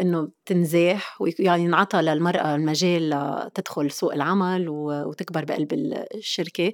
إنه 0.00 0.28
تنزاح 0.46 1.20
ويعني 1.20 1.64
ينعطى 1.64 2.02
للمرأة 2.02 2.54
المجال 2.54 3.50
تدخل 3.54 3.90
سوق 3.90 4.14
العمل 4.14 4.68
وتكبر 4.68 5.44
بقلب 5.44 5.72
الشركة. 6.14 6.72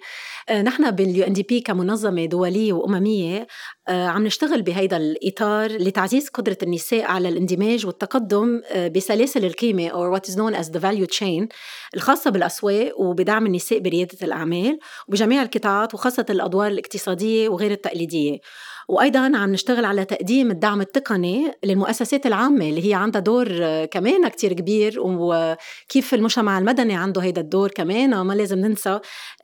آه، 0.49 0.63
نحن 0.63 0.91
بال 0.91 1.25
UNDP 1.25 1.61
كمنظمة 1.61 2.25
دولية 2.25 2.73
وأممية 2.73 3.47
آه، 3.89 4.07
عم 4.07 4.25
نشتغل 4.27 4.63
بهيدا 4.63 4.97
الإطار 4.97 5.73
لتعزيز 5.73 6.29
قدرة 6.29 6.59
النساء 6.63 7.03
على 7.05 7.29
الاندماج 7.29 7.87
والتقدم 7.87 8.63
آه، 8.71 8.89
بسلاسل 8.89 9.45
القيمة 9.45 9.89
or 9.89 10.19
what 10.19 10.31
is 10.31 10.35
known 10.35 10.55
as 10.63 10.69
the 10.69 10.81
value 10.81 11.19
chain 11.19 11.49
الخاصة 11.95 12.31
بالأسواق 12.31 13.01
وبدعم 13.01 13.47
النساء 13.47 13.79
بريادة 13.79 14.19
الأعمال 14.23 14.79
وبجميع 15.09 15.43
القطاعات 15.43 15.95
وخاصة 15.95 16.27
الأدوار 16.31 16.71
الاقتصادية 16.71 17.49
وغير 17.49 17.71
التقليدية. 17.71 18.39
وأيضا 18.89 19.19
عم 19.19 19.53
نشتغل 19.53 19.85
على 19.85 20.05
تقديم 20.05 20.51
الدعم 20.51 20.81
التقني 20.81 21.53
للمؤسسات 21.65 22.27
العامة 22.27 22.69
اللي 22.69 22.89
هي 22.89 22.95
عندها 22.95 23.21
دور 23.21 23.49
كمان 23.85 24.29
كتير 24.29 24.53
كبير 24.53 24.95
وكيف 24.99 26.15
المجتمع 26.15 26.59
المدني 26.59 26.95
عنده 26.95 27.23
هيدا 27.23 27.41
الدور 27.41 27.71
كمان 27.71 28.21
ما 28.21 28.33
لازم 28.33 28.59
ننسى 28.59 29.01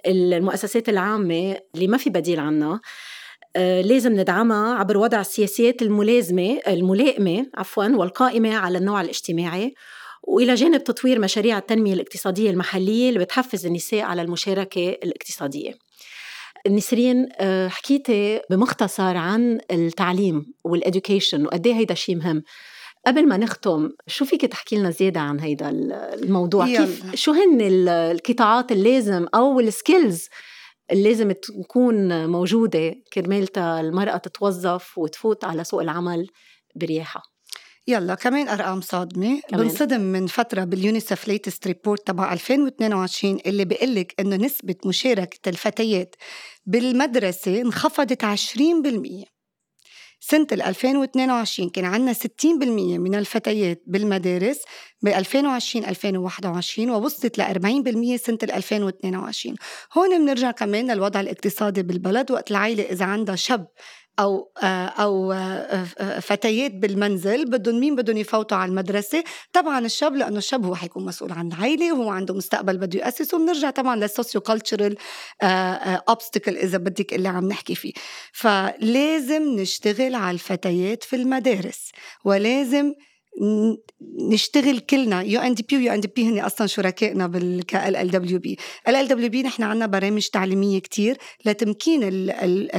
المؤسسات 0.06 0.88
العامة 0.88 1.56
اللي 1.74 1.86
ما 1.86 1.96
في 1.96 2.10
بديل 2.10 2.40
عنها. 2.40 2.80
آه، 3.56 3.80
لازم 3.80 4.12
ندعمها 4.12 4.74
عبر 4.74 4.98
وضع 4.98 5.20
السياسات 5.20 5.82
الملازمة 5.82 6.60
الملائمة 6.68 7.46
عفوا 7.54 7.84
والقائمة 7.84 8.56
على 8.56 8.78
النوع 8.78 9.00
الاجتماعي 9.00 9.74
وإلى 10.22 10.54
جانب 10.54 10.84
تطوير 10.84 11.18
مشاريع 11.18 11.58
التنمية 11.58 11.92
الاقتصادية 11.92 12.50
المحلية 12.50 13.08
اللي 13.08 13.18
بتحفز 13.20 13.66
النساء 13.66 14.00
على 14.00 14.22
المشاركة 14.22 14.88
الاقتصادية. 14.88 15.87
نسرين 16.68 17.28
آه، 17.36 17.68
حكيتي 17.68 18.40
بمختصر 18.50 19.16
عن 19.16 19.60
التعليم 19.70 20.54
وال 20.64 20.79
education 20.79 21.46
وقد 21.46 21.66
إيه 21.66 21.74
هيدا 21.74 21.94
شيء 21.94 22.16
مهم 22.16 22.42
قبل 23.06 23.28
ما 23.28 23.36
نختم 23.36 23.90
شو 24.06 24.24
فيك 24.24 24.44
تحكي 24.44 24.76
لنا 24.76 24.90
زيادة 24.90 25.20
عن 25.20 25.40
هيدا 25.40 25.70
الموضوع 26.14 26.66
يلا. 26.66 26.78
كيف 26.78 27.14
شو 27.14 27.32
هن 27.32 27.58
القطاعات 27.90 28.72
اللازم 28.72 29.26
أو 29.34 29.60
ال 29.60 29.70
skills 29.70 30.28
اللي 30.90 31.08
لازم 31.08 31.32
تكون 31.32 32.26
موجودة 32.26 32.94
كرمال 33.12 33.58
المرأة 33.58 34.16
تتوظف 34.16 34.98
وتفوت 34.98 35.44
على 35.44 35.64
سوق 35.64 35.82
العمل 35.82 36.26
برياحة 36.74 37.37
يلا 37.88 38.14
كمان 38.14 38.48
أرقام 38.48 38.80
صادمة. 38.80 39.40
بنصدم 39.52 40.00
من 40.00 40.26
فترة 40.26 40.64
باليونيسف 40.64 41.28
latest 41.28 41.66
report 41.66 42.06
تبع 42.06 42.32
2022 42.32 43.38
اللي 43.46 43.64
بيقول 43.64 43.94
لك 43.94 44.14
إنه 44.20 44.36
نسبة 44.36 44.74
مشاركة 44.86 45.48
الفتيات 45.48 46.14
بالمدرسة 46.66 47.60
انخفضت 47.60 48.24
20% 48.24 49.28
سنة 50.20 50.46
2022 50.52 51.70
كان 51.70 51.84
عندنا 51.84 52.12
60% 52.12 52.18
من 52.98 53.14
الفتيات 53.14 53.82
بالمدارس 53.86 54.60
ب 55.02 55.08
2020 55.08 55.84
2021 55.84 56.90
ووصلت 56.90 57.38
ل 57.38 57.42
40% 57.42 58.16
سنة 58.16 58.38
2022 58.42 59.56
هون 59.92 60.18
بنرجع 60.18 60.50
كمان 60.50 60.90
للوضع 60.90 61.20
الاقتصادي 61.20 61.82
بالبلد 61.82 62.30
وقت 62.30 62.50
العائلة 62.50 62.82
إذا 62.82 63.04
عندها 63.04 63.36
شاب 63.36 63.68
أو 64.18 64.50
أو 64.98 65.34
فتيات 66.20 66.74
بالمنزل 66.74 67.44
بدهم 67.50 67.80
مين؟ 67.80 67.96
بدهم 67.96 68.16
يفوتوا 68.16 68.56
على 68.56 68.68
المدرسة. 68.68 69.24
طبعا 69.52 69.78
الشاب 69.78 70.16
لأنه 70.16 70.38
الشاب 70.38 70.64
هو 70.64 70.74
حيكون 70.74 71.04
مسؤول 71.04 71.32
عن 71.32 71.52
عائله 71.52 71.92
وهو 71.92 72.10
عنده 72.10 72.34
مستقبل 72.34 72.78
بده 72.78 72.98
ياسسه 72.98 73.38
بنرجع 73.38 73.70
طبعا 73.70 73.96
للسوسيو 73.96 74.40
كلتشرال 74.40 74.96
obstacle 75.42 76.56
إذا 76.56 76.78
بدك 76.78 77.14
اللي 77.14 77.28
عم 77.28 77.48
نحكي 77.48 77.74
فيه. 77.74 77.92
فلازم 78.32 79.42
نشتغل 79.42 80.14
على 80.14 80.34
الفتيات 80.34 81.02
في 81.04 81.16
المدارس 81.16 81.90
ولازم 82.24 82.92
نشتغل 84.18 84.78
كلنا. 84.78 85.22
يو 85.22 85.40
إن 85.40 85.54
دي 85.54 85.64
بي 85.70 85.76
ويو 85.76 85.92
إن 85.92 86.00
دي 86.00 86.08
بي 86.16 86.28
هن 86.28 86.38
أصلا 86.38 86.66
شركائنا 86.66 87.26
بال 87.26 88.10
LLWB. 88.10 88.58
LLWB 88.88 89.42
نحن 89.42 89.62
عندنا 89.62 89.86
برامج 89.86 90.26
تعليمية 90.26 90.78
كتير 90.78 91.16
لتمكين 91.44 92.02
ال 92.02 92.30
ال 92.30 92.76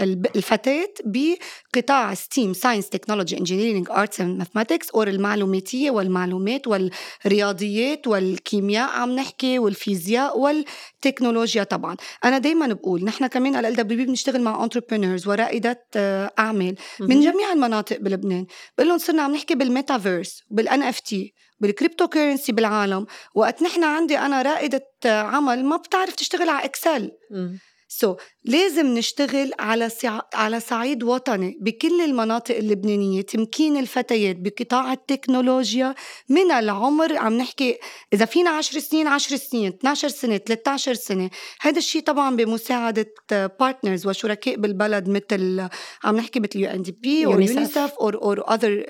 ال 0.00 0.22
الفتاه 0.36 0.88
بقطاع 1.04 2.14
STEAM 2.14 2.52
science 2.52 2.88
technology 2.88 3.38
engineering 3.38 3.90
arts 3.90 4.20
and 4.20 4.38
mathematics 4.38 4.90
or 4.90 5.08
المعلوماتية 5.08 5.90
والمعلومات 5.90 6.62
والرياضيات 6.66 8.06
والكيمياء 8.06 8.90
عم 8.90 9.10
نحكي 9.10 9.58
والفيزياء 9.58 10.38
والتكنولوجيا 10.38 11.62
طبعا. 11.62 11.96
أنا 12.24 12.38
دائما 12.38 12.66
بقول 12.66 13.04
نحن 13.04 13.26
كمان 13.26 13.56
LLWB 13.56 14.04
بنشتغل 14.04 14.42
مع 14.42 14.64
entrepreneurs 14.64 15.28
ورائدات 15.28 15.86
آه، 15.96 16.32
أعمال 16.38 16.74
من 17.00 17.20
جميع 17.20 17.52
المناطق 17.52 17.98
بلبنان. 18.00 18.46
بقول 18.78 18.88
لهم 18.88 18.98
صرنا 18.98 19.22
عم 19.22 19.34
نحكي 19.34 19.53
نحكي 19.54 19.64
بال 19.64 19.78
metaverse 19.78 20.42
بال 20.50 20.82
NFT 20.82 21.34
بال 21.60 21.72
crypto 21.72 22.08
currency 22.08 22.52
بالعالم 22.52 23.06
وقت 23.34 23.62
نحن 23.62 23.84
عندي 23.84 24.18
أنا 24.18 24.42
رائدة 24.42 24.86
عمل 25.04 25.64
ما 25.64 25.76
بتعرف 25.76 26.14
تشتغل 26.14 26.48
على 26.48 26.64
Excel 26.64 27.10
so 27.98 28.14
so, 28.14 28.16
لازم 28.44 28.86
نشتغل 28.86 29.52
على 29.58 29.88
سع... 29.88 30.20
على 30.34 30.60
صعيد 30.60 31.02
وطني 31.02 31.58
بكل 31.60 32.00
المناطق 32.00 32.56
اللبنانية 32.56 33.22
تمكين 33.22 33.76
الفتيات 33.76 34.36
بقطاع 34.36 34.92
التكنولوجيا 34.92 35.94
من 36.28 36.50
العمر. 36.52 37.16
عم 37.16 37.32
نحكي 37.36 37.78
إذا 38.12 38.24
فينا 38.24 38.50
10 38.50 38.78
سنين 38.80 39.06
10 39.06 39.36
سنين 39.36 39.68
12 39.68 40.08
سنة 40.08 40.36
13 40.36 40.94
سنة. 40.94 41.30
هذا 41.60 41.78
الشيء 41.78 42.02
طبعا 42.02 42.36
بمساعدة 42.36 43.06
partners 43.30 44.06
وشركاء 44.06 44.56
بالبلد 44.56 45.08
مثل 45.08 45.68
عم 46.04 46.16
نحكي 46.16 46.40
مثل 46.40 46.58
UNDP 46.58 47.26
أو 47.26 47.30
يونيسف 47.30 47.92
or 47.92 48.14
or 48.14 48.54
other 48.54 48.84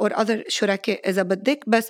or 0.00 0.20
other 0.20 0.44
شركاء 0.48 1.10
إذا 1.10 1.22
بدك. 1.22 1.64
بس 1.66 1.88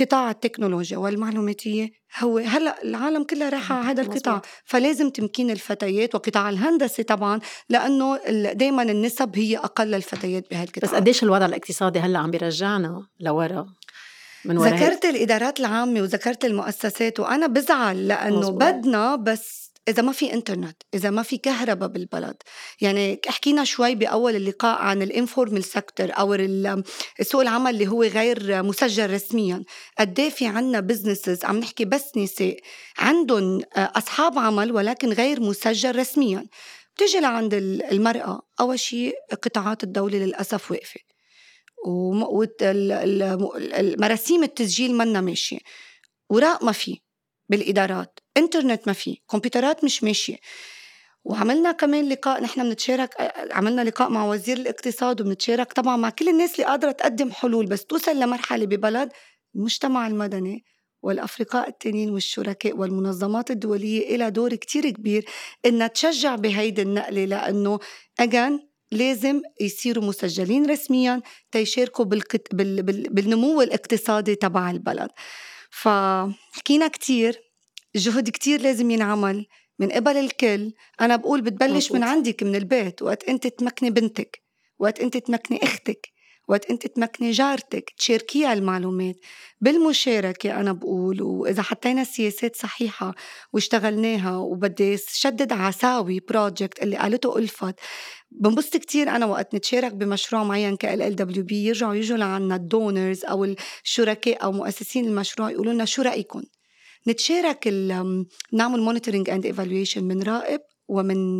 قطاع 0.00 0.30
التكنولوجيا 0.30 0.98
والمعلوماتية 0.98 1.90
هو 2.18 2.38
هلأ 2.38 2.82
العالم 2.82 3.24
كلها 3.24 3.48
رايحة 3.48 3.74
على 3.74 3.86
هذا 3.86 4.02
القطاع 4.02 4.42
فلازم 4.64 5.10
تمكين 5.10 5.50
الفتيات 5.50 6.14
وقطاع 6.14 6.48
الهندسة 6.48 7.02
طبعا 7.02 7.40
لأنه 7.68 8.18
دائما 8.52 8.82
النسب 8.82 9.36
هي 9.36 9.56
أقل 9.56 9.86
للفتيات 9.86 10.50
بهالقطاع 10.50 10.90
بس 10.90 10.94
قديش 10.94 11.22
الوضع 11.22 11.46
الاقتصادي 11.46 11.98
هلأ 11.98 12.18
عم 12.18 12.30
بيرجعنا 12.30 13.06
لورا 13.20 13.66
من 14.44 14.58
ذكرت 14.58 15.04
الإدارات 15.04 15.60
العامة 15.60 16.00
وذكرت 16.00 16.44
المؤسسات 16.44 17.20
وأنا 17.20 17.46
بزعل 17.46 18.08
لأنه 18.08 18.38
مزبوط. 18.38 18.62
بدنا 18.62 19.16
بس 19.16 19.71
إذا 19.88 20.02
ما 20.02 20.12
في 20.12 20.32
إنترنت 20.32 20.82
إذا 20.94 21.10
ما 21.10 21.22
في 21.22 21.38
كهرباء 21.38 21.88
بالبلد. 21.88 22.36
يعني 22.80 23.20
حكينا 23.26 23.64
شوي 23.64 23.94
بأول 23.94 24.36
اللقاء 24.36 24.78
عن 24.78 25.02
ال 25.02 25.09
informal 25.09 25.64
sector 25.64 26.08
أو 26.10 26.36
سوق 27.22 27.40
العمل 27.40 27.70
اللي 27.70 27.86
هو 27.86 28.02
غير 28.02 28.62
مسجل 28.62 29.10
رسميا. 29.10 29.64
قد 29.98 30.20
إيه 30.20 30.30
في 30.30 30.46
عنا 30.46 30.80
businesses 30.80 31.44
عم 31.44 31.58
نحكي 31.58 31.84
بس 31.84 32.16
نساء 32.16 32.56
عندهم 32.98 33.62
أصحاب 33.76 34.38
عمل 34.38 34.72
ولكن 34.72 35.08
غير 35.08 35.40
مسجل 35.40 35.96
رسميا. 35.96 36.46
بتيجي 36.94 37.20
لعند 37.20 37.54
المرأة 37.54 38.42
أول 38.60 38.80
شيء 38.80 39.14
قطاعات 39.42 39.84
الدولة 39.84 40.18
للأسف 40.18 40.70
واقفة. 40.70 41.00
ومراسيم 41.86 44.42
التسجيل 44.42 44.94
منا 44.94 45.20
ماشية. 45.20 45.58
وراء 46.30 46.64
ما 46.64 46.72
في 46.72 47.00
بالإدارات. 47.48 48.18
انترنت 48.36 48.86
ما 48.86 48.92
في 48.92 49.18
كمبيوترات 49.30 49.84
مش 49.84 50.04
ماشية. 50.04 50.36
وعملنا 51.24 51.72
كمان 51.72 52.08
لقاء 52.08 52.42
نحن 52.42 52.62
بنتشارك 52.62 53.14
عملنا 53.50 53.82
لقاء 53.84 54.10
مع 54.10 54.24
وزير 54.24 54.56
الاقتصاد 54.56 55.20
وبنتشارك 55.20 55.72
طبعا 55.72 55.96
مع 55.96 56.10
كل 56.10 56.28
الناس 56.28 56.54
اللي 56.54 56.66
قادرة 56.66 56.92
تقدم 56.92 57.32
حلول 57.32 57.66
بس 57.66 57.84
توصل 57.84 58.16
لمرحلة 58.20 58.66
ببلد 58.66 59.12
المجتمع 59.54 60.06
المدني 60.06 60.64
والأفرقاء 61.02 61.68
التانيين 61.68 62.10
والشركاء 62.10 62.76
والمنظمات 62.76 63.50
الدولية 63.50 64.14
إلى 64.14 64.30
دور 64.30 64.54
كتير 64.54 64.90
كبير 64.90 65.24
إنها 65.66 65.86
تشجع 65.86 66.34
بهيدي 66.34 66.82
النقلة 66.82 67.24
لأنه 67.24 67.78
أجان 68.20 68.60
لازم 68.92 69.42
يصيروا 69.60 70.04
مسجلين 70.04 70.70
رسميا 70.70 71.22
تيشاركوا 71.50 72.04
بالقت... 72.04 72.54
بال... 72.54 72.82
بال... 72.82 73.02
بالنمو 73.10 73.62
الاقتصادي 73.62 74.34
تبع 74.34 74.70
البلد. 74.70 75.10
فحكينا 75.70 76.88
كتير 76.88 77.51
جهد 77.96 78.30
كتير 78.30 78.60
لازم 78.60 78.90
ينعمل. 78.90 79.46
من 79.78 79.92
قبل 79.92 80.16
الكل 80.16 80.72
أنا 81.00 81.16
بقول 81.16 81.40
بتبلش 81.40 81.92
من 81.92 82.02
عندك 82.02 82.42
من 82.42 82.56
البيت. 82.56 83.02
وقت 83.02 83.24
أنت 83.28 83.46
تمكني 83.46 83.90
بنتك 83.90 84.42
وقت 84.78 85.00
أنت 85.00 85.16
تمكني 85.16 85.62
أختك 85.62 86.08
وقت 86.48 86.70
أنت 86.70 86.86
تمكني 86.86 87.30
جارتك 87.30 87.90
تشاركيها 87.98 88.52
المعلومات. 88.52 89.16
بالمشاركة 89.60 90.60
أنا 90.60 90.72
بقول 90.72 91.22
وإذا 91.22 91.62
حطينا 91.62 92.04
سياسات 92.04 92.56
صحيحة 92.56 93.14
واشتغلناها 93.52 94.36
وبدي 94.36 94.96
شدد 95.12 95.52
عساوي 95.52 96.20
project 96.20 96.82
اللي 96.82 96.96
قالته 96.96 97.38
ألفت. 97.38 97.74
بنبسط 98.30 98.76
كتير 98.76 99.08
أنا 99.08 99.26
وقت 99.26 99.54
نتشارك 99.54 99.92
بمشروع 99.92 100.42
معين 100.44 100.76
ك 100.76 100.84
LLWB. 100.84 101.64
يرجعوا 101.64 101.94
يجوا 101.94 102.16
لعنا 102.16 102.56
ال 102.56 102.66
donors 102.66 103.24
أو 103.24 103.54
الشركاء 103.84 104.44
أو 104.44 104.52
مؤسسين 104.52 105.04
المشروع 105.04 105.50
يقولوا 105.50 105.72
لنا 105.72 105.84
شو 105.84 106.02
رأيكم 106.02 106.42
نتشارك 107.08 107.68
نعمل 108.52 108.80
monitoring 108.80 109.30
and 109.30 109.46
evaluation 109.46 110.08
بنراقب 110.08 110.60
ومن 110.88 111.38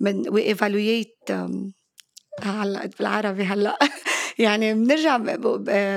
من 0.00 0.28
و 0.28 0.39
evaluate 0.39 1.30
هلا 2.42 2.90
بالعربي 2.98 3.42
هلأ. 3.42 3.78
يعني 4.38 4.74
بنرجع 4.74 5.18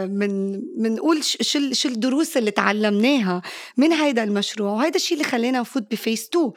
من 0.06 0.62
بنقول 0.78 1.24
شو 1.24 1.74
شو 1.74 1.90
الدروس 1.90 2.38
اللي 2.38 2.52
تعلمناها 2.52 3.42
من 3.78 3.94
هيدا 3.94 4.24
المشروع 4.24 4.72
وهيدا 4.72 4.96
الشيء 4.96 5.18
اللي 5.18 5.30
خلينا 5.30 5.60
نفوت 5.60 5.92
ب 5.92 5.98
phase 5.98 6.28
2 6.28 6.52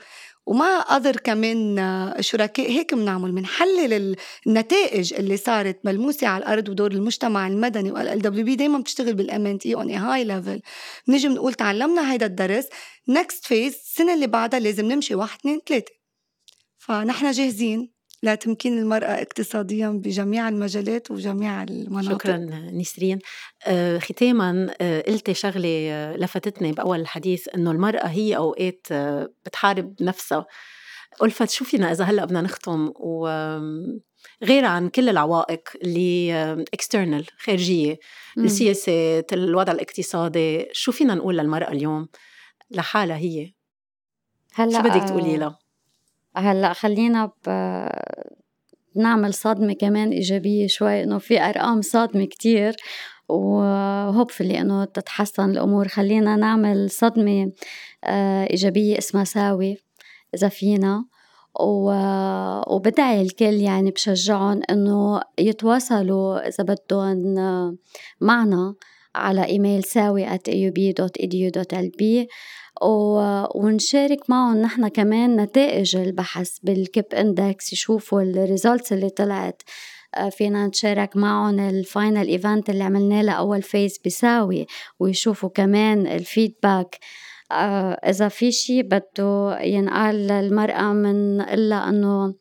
وما 0.46 0.80
قدر 0.80 1.16
كمان 1.16 1.76
شركاء 2.20 2.70
هيك 2.70 2.94
بنعمل 2.94 3.32
بنحلل 3.32 4.16
النتائج 4.46 5.14
اللي 5.14 5.36
صارت 5.36 5.80
ملموسة 5.84 6.26
على 6.26 6.44
الأرض 6.44 6.68
ودور 6.68 6.92
المجتمع 6.92 7.46
المدني 7.46 7.92
و 7.92 8.22
LLWB 8.22 8.56
دائما 8.56 8.78
بتشتغل 8.78 9.14
بال 9.14 9.36
M 9.36 9.46
and 9.46 9.74
E 9.74 9.80
on 9.80 9.90
high 9.90 10.24
level 10.24 10.60
بنيجي 11.08 11.28
بنقول 11.28 11.54
تعلمنا 11.54 12.12
هيدا 12.12 12.26
الدرس 12.26 12.66
next 13.08 13.44
phase 13.44 13.74
السنة 13.74 14.14
اللي 14.14 14.26
بعدها 14.26 14.60
لازم 14.60 14.84
نمشي 14.92 15.14
واحد 15.14 15.38
اثنين 15.38 15.60
ثلاثة. 15.68 15.92
فنحن 16.78 17.30
جاهزين. 17.30 17.93
لتمكين 18.24 18.78
المرأة 18.78 19.22
اقتصاديا 19.22 19.88
بجميع 19.88 20.48
المجالات 20.48 21.10
وجميع 21.10 21.62
المناطق. 21.62 22.12
شكرا 22.12 22.36
نسرين. 22.72 23.18
آه 23.66 23.98
ختاما 23.98 24.74
آه 24.80 25.00
قلتي 25.00 25.34
شغلة 25.34 25.88
آه، 25.90 26.16
لفتتني 26.16 26.72
بأول 26.72 27.00
الحديث 27.00 27.48
إنه 27.54 27.70
المرأة 27.70 28.06
هي 28.06 28.36
أوقات 28.36 28.86
آه، 28.92 29.28
بتحارب 29.46 29.94
نفسها. 30.00 30.46
ألفت 31.22 31.50
شو 31.50 31.64
فينا 31.64 31.92
إذا 31.92 32.04
هلأ 32.04 32.24
بدنا 32.24 32.40
نختم؟ 32.40 32.92
و 32.96 33.28
غير 34.42 34.64
عن 34.64 34.88
كل 34.88 35.08
العوائق 35.08 35.68
اللي 35.82 36.32
اكسترنال 36.74 37.26
خارجية 37.38 37.98
السياسات 38.38 39.32
الوضع 39.32 39.72
الاقتصادي 39.72 40.66
شو 40.72 40.92
فينا 40.92 41.14
نقول 41.14 41.38
للمرأة 41.38 41.72
اليوم؟ 41.72 42.08
لحالها 42.70 43.16
هي. 43.16 43.52
هلأ 44.54 44.82
شو 44.82 44.88
بدك 44.88 45.08
تقولي 45.08 45.36
لها؟ 45.36 45.58
هلأ 46.36 46.72
خلينا 46.72 47.30
ب... 47.46 47.50
نعمل 48.96 49.34
صدمة 49.34 49.72
كمان 49.72 50.10
إيجابية 50.10 50.66
شوي 50.66 51.02
إنه 51.02 51.18
في 51.18 51.40
أرقام 51.40 51.82
صادمة 51.82 52.24
كتير 52.24 52.76
و 53.28 53.42
hopefully 53.42 54.60
إنه 54.60 54.84
تتحسن 54.84 55.50
الأمور. 55.50 55.88
خلينا 55.88 56.36
نعمل 56.36 56.90
صدمة 56.90 57.52
آه، 58.04 58.44
إيجابية 58.50 58.98
اسمها 58.98 59.24
ساوي 59.24 59.76
إذا 60.34 60.48
فينا. 60.48 61.04
وبدعي 62.68 63.22
الكل 63.22 63.54
يعني 63.54 63.90
بشجعهم 63.90 64.62
إنه 64.70 65.20
يتواصلوا 65.38 66.48
إذا 66.48 66.64
بدهم 66.64 67.36
معنا 68.20 68.74
على 69.14 69.44
إيميل 69.44 69.84
ساوي 69.84 70.26
at 70.26 70.48
aub.edu.lb 70.48 72.02
ونشارك 72.82 74.30
معهم 74.30 74.56
نحن 74.56 74.88
كمان 74.88 75.40
نتائج 75.40 75.96
البحث 75.96 76.58
بال 76.62 76.79
KIP 76.79 77.04
index 77.14 77.72
يشوفوا 77.72 78.22
ال 78.22 78.31
results 78.31 78.92
اللي 78.92 79.10
طلعت. 79.10 79.62
آه، 80.14 80.28
فينا 80.28 80.66
نشارك 80.66 81.16
معهم 81.16 81.60
ال 81.60 81.72
final 81.72 82.28
event 82.28 82.70
اللي 82.70 82.84
عملناه 82.84 83.22
لأول 83.22 83.62
phase 83.62 83.98
بساوي 83.98 84.66
ويشوفوا 84.98 85.48
كمان 85.48 86.06
ال 86.06 86.17
feedback 86.17 86.98
آه، 87.52 87.92
إذا 87.92 88.28
في 88.28 88.52
شيء 88.52 88.82
بده 88.82 89.60
ينقال 89.60 90.26
للمرأة 90.26 90.92
من 90.92 91.40
إلا 91.40 91.88
انه 91.88 92.34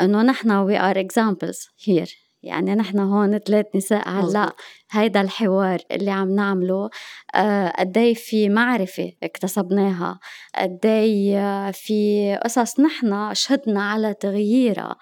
إنه 0.00 0.22
نحن 0.22 0.50
we 0.50 0.78
are 0.78 1.00
examples 1.00 1.68
here 1.84 2.29
يعني 2.42 2.74
نحن 2.74 2.98
هون 2.98 3.38
ثلاث 3.38 3.66
نساء 3.74 4.08
هلا 4.08 4.52
هيدا 4.90 5.20
الحوار 5.20 5.80
اللي 5.90 6.10
عم 6.10 6.34
نعمله. 6.34 6.90
آه، 7.34 7.68
قدي 7.78 8.14
في 8.14 8.48
معرفة 8.48 9.12
اكتسبناها؟ 9.22 10.20
قدي 10.58 11.32
في 11.72 12.38
قصص 12.44 12.80
نحن 12.80 13.34
شهدنا 13.34 13.90
على 13.90 14.14
تغييرها؟ 14.14 14.96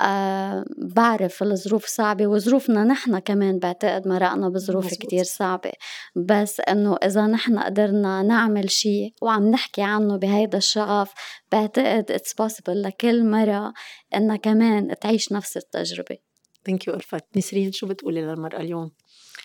أه 0.00 0.64
بعرف 0.96 1.42
الظروف 1.42 1.86
صعبة 1.86 2.26
وظروفنا 2.26 2.84
نحن 2.84 3.18
كمان 3.18 3.58
بعتقد 3.58 4.08
مرقنا 4.08 4.48
بظروف. 4.48 4.84
كتير 4.94 5.24
صعبة. 5.24 5.72
بس 6.16 6.60
إنه 6.60 6.96
إذا 7.04 7.26
نحن 7.26 7.58
قدرنا 7.58 8.22
نعمل 8.22 8.70
شيء 8.70 9.14
وعم 9.22 9.50
نحكي 9.50 9.82
عنه 9.82 10.16
بهيدا 10.16 10.58
الشغف 10.58 11.12
بعتقد 11.52 12.10
it's 12.10 12.34
possible 12.34 12.82
لكل 12.82 13.30
مرأة 13.30 13.72
إنها 14.14 14.36
كمان 14.36 14.94
تعيش 15.00 15.32
نفس 15.32 15.56
التجربة. 15.56 16.33
thank 16.66 16.86
you 16.88 16.94
ألفت 16.94 17.24
نسرين 17.36 17.72
شو 17.72 17.86
بتقولي 17.86 18.20
للمرأة 18.22 18.60
اليوم؟ 18.60 18.90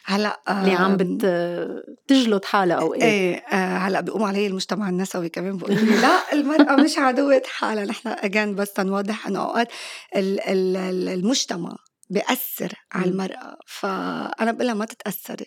هلا 0.06 0.40
اللي 0.50 0.72
عم 0.72 0.98
بتجلد 1.00 2.46
حالها 2.46 2.76
أو 2.76 2.94
إيه؟ 2.94 3.04
إيه 3.04 3.36
آه 3.36 3.78
هلا 3.78 4.02
بيقوم 4.02 4.24
علي 4.24 4.48
المجتمع 4.48 4.90
النسوي 4.90 5.30
كمان 5.30 5.58
بيقول 5.58 5.76
لي 5.76 6.02
لا 6.02 6.34
المرأة 6.34 6.76
مش 6.76 6.98
عدوة 6.98 7.42
حالها. 7.46 7.86
نحن 7.86 8.08
again 8.08 8.56
بس 8.56 8.80
نوضح 8.80 9.28
إنه 9.28 9.40
أوقات 9.40 9.68
المجتمع 10.16 11.76
بيأثر 12.10 12.74
على 12.92 13.12
المرأة. 13.12 13.58
فأنا 13.68 14.52
بقول 14.52 14.68
لها 14.68 14.74
ما 14.74 14.86
تتأثري. 14.86 15.46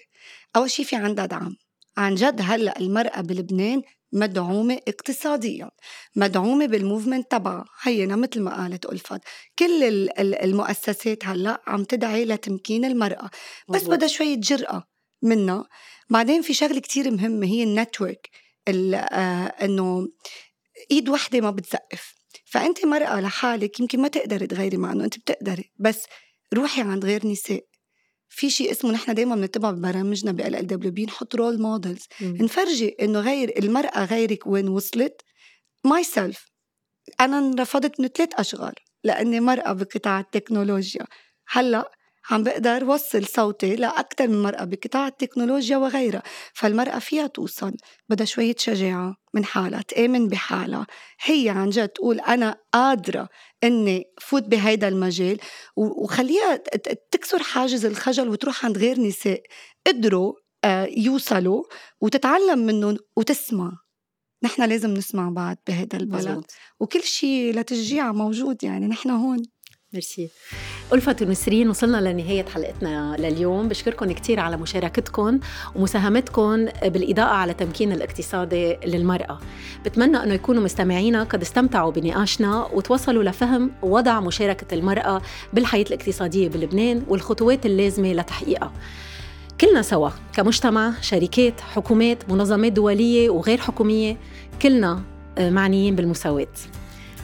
أول 0.56 0.70
شيء 0.70 0.84
في 0.84 0.96
عندها 0.96 1.26
دعم. 1.26 1.56
عن 1.96 2.14
جد 2.14 2.40
هلأ 2.40 2.78
المرأة 2.80 3.20
بلبنان 3.20 3.82
مدعومة 4.12 4.78
اقتصاديا 4.88 5.70
مدعومة 6.16 6.66
بالموفمنت 6.66 7.30
تبعها. 7.30 7.64
هينا 7.82 8.16
مثل 8.16 8.40
ما 8.42 8.56
قالت 8.62 8.86
ألفت 8.86 9.20
كل 9.58 10.08
المؤسسات 10.18 11.24
هلأ 11.26 11.62
عم 11.66 11.84
تدعي 11.84 12.24
لتمكين 12.24 12.84
المرأة 12.84 13.30
بس 13.68 13.82
بدها 13.84 14.08
شوية 14.08 14.34
جرأة 14.36 14.84
منا 15.22 15.64
بعدين 16.10 16.42
في 16.42 16.54
شغلة 16.54 16.80
كتير 16.80 17.10
مهمة 17.10 17.46
هي 17.46 17.62
النتورك 17.62 18.28
آه 18.68 19.46
إنه 19.64 20.08
إيد 20.90 21.08
وحدة 21.08 21.40
ما 21.40 21.50
بتزقف. 21.50 22.14
فأنت 22.44 22.86
مرأة 22.86 23.20
لحالك 23.20 23.80
يمكن 23.80 24.00
ما 24.02 24.08
تقدري 24.08 24.46
تغيري 24.46 24.76
مع 24.76 24.92
انه 24.92 25.04
أنت 25.04 25.18
بتقدري 25.18 25.72
بس 25.78 26.04
روحي 26.54 26.82
عند 26.82 27.04
غير 27.04 27.26
نساء. 27.26 27.64
في 28.34 28.50
شيء 28.50 28.70
اسمه 28.70 28.92
نحن 28.92 29.14
دائما 29.14 29.34
بنتبع 29.36 29.70
ببرامجنا 29.70 30.32
بال 30.32 30.54
LWB 30.54 31.04
نحط 31.04 31.34
role 31.34 31.62
models 31.62 32.06
نفرجي 32.22 32.88
إنه 32.88 33.20
غير 33.20 33.58
المرأة 33.58 34.04
غيرك 34.04 34.46
وين 34.46 34.68
وصلت؟ 34.68 35.20
myself 35.84 36.46
أنا 37.20 37.38
انرفضت 37.38 38.00
من 38.00 38.08
ثلاث 38.08 38.34
أشغال 38.34 38.74
لأني 39.04 39.40
مرأة 39.40 39.72
بقطاع 39.72 40.20
التكنولوجيا. 40.20 41.06
هلأ 41.48 41.90
عم 42.30 42.42
بقدر 42.42 42.84
وصل 42.84 43.26
صوتي 43.26 43.76
لأكثر 43.76 44.28
من 44.28 44.42
مرأة 44.42 44.64
بقطاع 44.64 45.06
التكنولوجيا 45.06 45.76
وغيرها 45.76 46.22
فالمرأة 46.54 46.98
فيها 46.98 47.26
توصل 47.26 47.72
بدها 48.08 48.26
شوية 48.26 48.54
شجاعة 48.58 49.16
من 49.34 49.44
حالها 49.44 49.82
تآمن 49.82 50.28
بحالها. 50.28 50.86
هي 51.24 51.48
عن 51.48 51.70
جد 51.70 51.88
تقول 51.88 52.20
أنا 52.20 52.56
قادرة 52.72 53.28
إني 53.64 54.04
فوت 54.20 54.42
بهيدا 54.42 54.88
المجال 54.88 55.38
وخليها 55.76 56.56
تكسر 57.10 57.42
حاجز 57.42 57.84
الخجل 57.86 58.28
وتروح 58.28 58.64
عند 58.64 58.78
غير 58.78 59.00
نساء. 59.00 59.42
قدروا 59.86 60.34
آه، 60.64 60.88
يوصلوا 60.96 61.62
وتتعلم 62.00 62.58
منهم 62.58 62.96
وتسمع. 63.16 63.72
نحن 64.42 64.62
لازم 64.62 64.90
نسمع 64.94 65.28
بعض 65.28 65.56
بهذا 65.66 65.96
البلد. 65.96 66.28
مزبوط. 66.28 66.50
وكل 66.80 67.02
شيء 67.02 67.54
لتشجيع 67.58 68.12
موجود 68.12 68.64
يعني 68.64 68.86
نحن 68.86 69.10
هون. 69.10 69.42
ميرسي. 69.92 70.30
ألفة 70.92 71.16
ونسرين 71.22 71.68
وصلنا 71.68 72.12
لنهاية 72.12 72.44
حلقتنا 72.44 73.16
لليوم. 73.18 73.68
بشكركم 73.68 74.12
كثير 74.12 74.40
على 74.40 74.56
مشاركتكم 74.56 75.40
ومساهمتكم 75.74 76.66
بالإضاءة 76.84 77.34
على 77.34 77.54
تمكين 77.54 77.92
الاقتصادي 77.92 78.76
للمرأة. 78.86 79.38
بتمنى 79.84 80.16
أنه 80.16 80.34
يكونوا 80.34 80.62
مستمعينا 80.62 81.22
قد 81.22 81.42
استمتعوا 81.42 81.92
بنقاشنا 81.92 82.68
وتوصلوا 82.72 83.24
لفهم 83.24 83.70
وضع 83.82 84.20
مشاركة 84.20 84.74
المرأة 84.74 85.22
بالحياة 85.52 85.84
الاقتصادية 85.84 86.48
بلبنان 86.48 87.02
والخطوات 87.08 87.66
اللازمة 87.66 88.12
لتحقيقها. 88.12 88.72
كلنا 89.60 89.82
سوا 89.82 90.10
كمجتمع 90.34 90.92
شركات 91.00 91.60
حكومات 91.60 92.30
منظمات 92.30 92.72
دولية 92.72 93.30
وغير 93.30 93.58
حكومية 93.58 94.16
كلنا 94.62 95.02
معنيين 95.38 95.96
بالمساواة. 95.96 96.46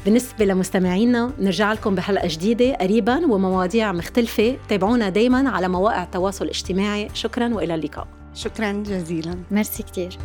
بالنسبة 0.04 0.44
لمستمعينا 0.44 1.32
نرجع 1.40 1.72
لكم 1.72 1.94
بحلقة 1.94 2.28
جديدة 2.28 2.74
قريبا 2.74 3.26
ومواضيع 3.26 3.92
مختلفة. 3.92 4.56
تابعونا 4.68 5.08
دايما 5.08 5.50
على 5.50 5.68
مواقع 5.68 6.02
التواصل 6.02 6.44
الاجتماعي. 6.44 7.08
شكرا 7.14 7.54
وإلى 7.54 7.74
اللقاء. 7.74 8.08
شكرا 8.34 8.72
جزيلا. 8.72 9.38
ميرسي 9.50 9.82
كتير. 9.82 10.18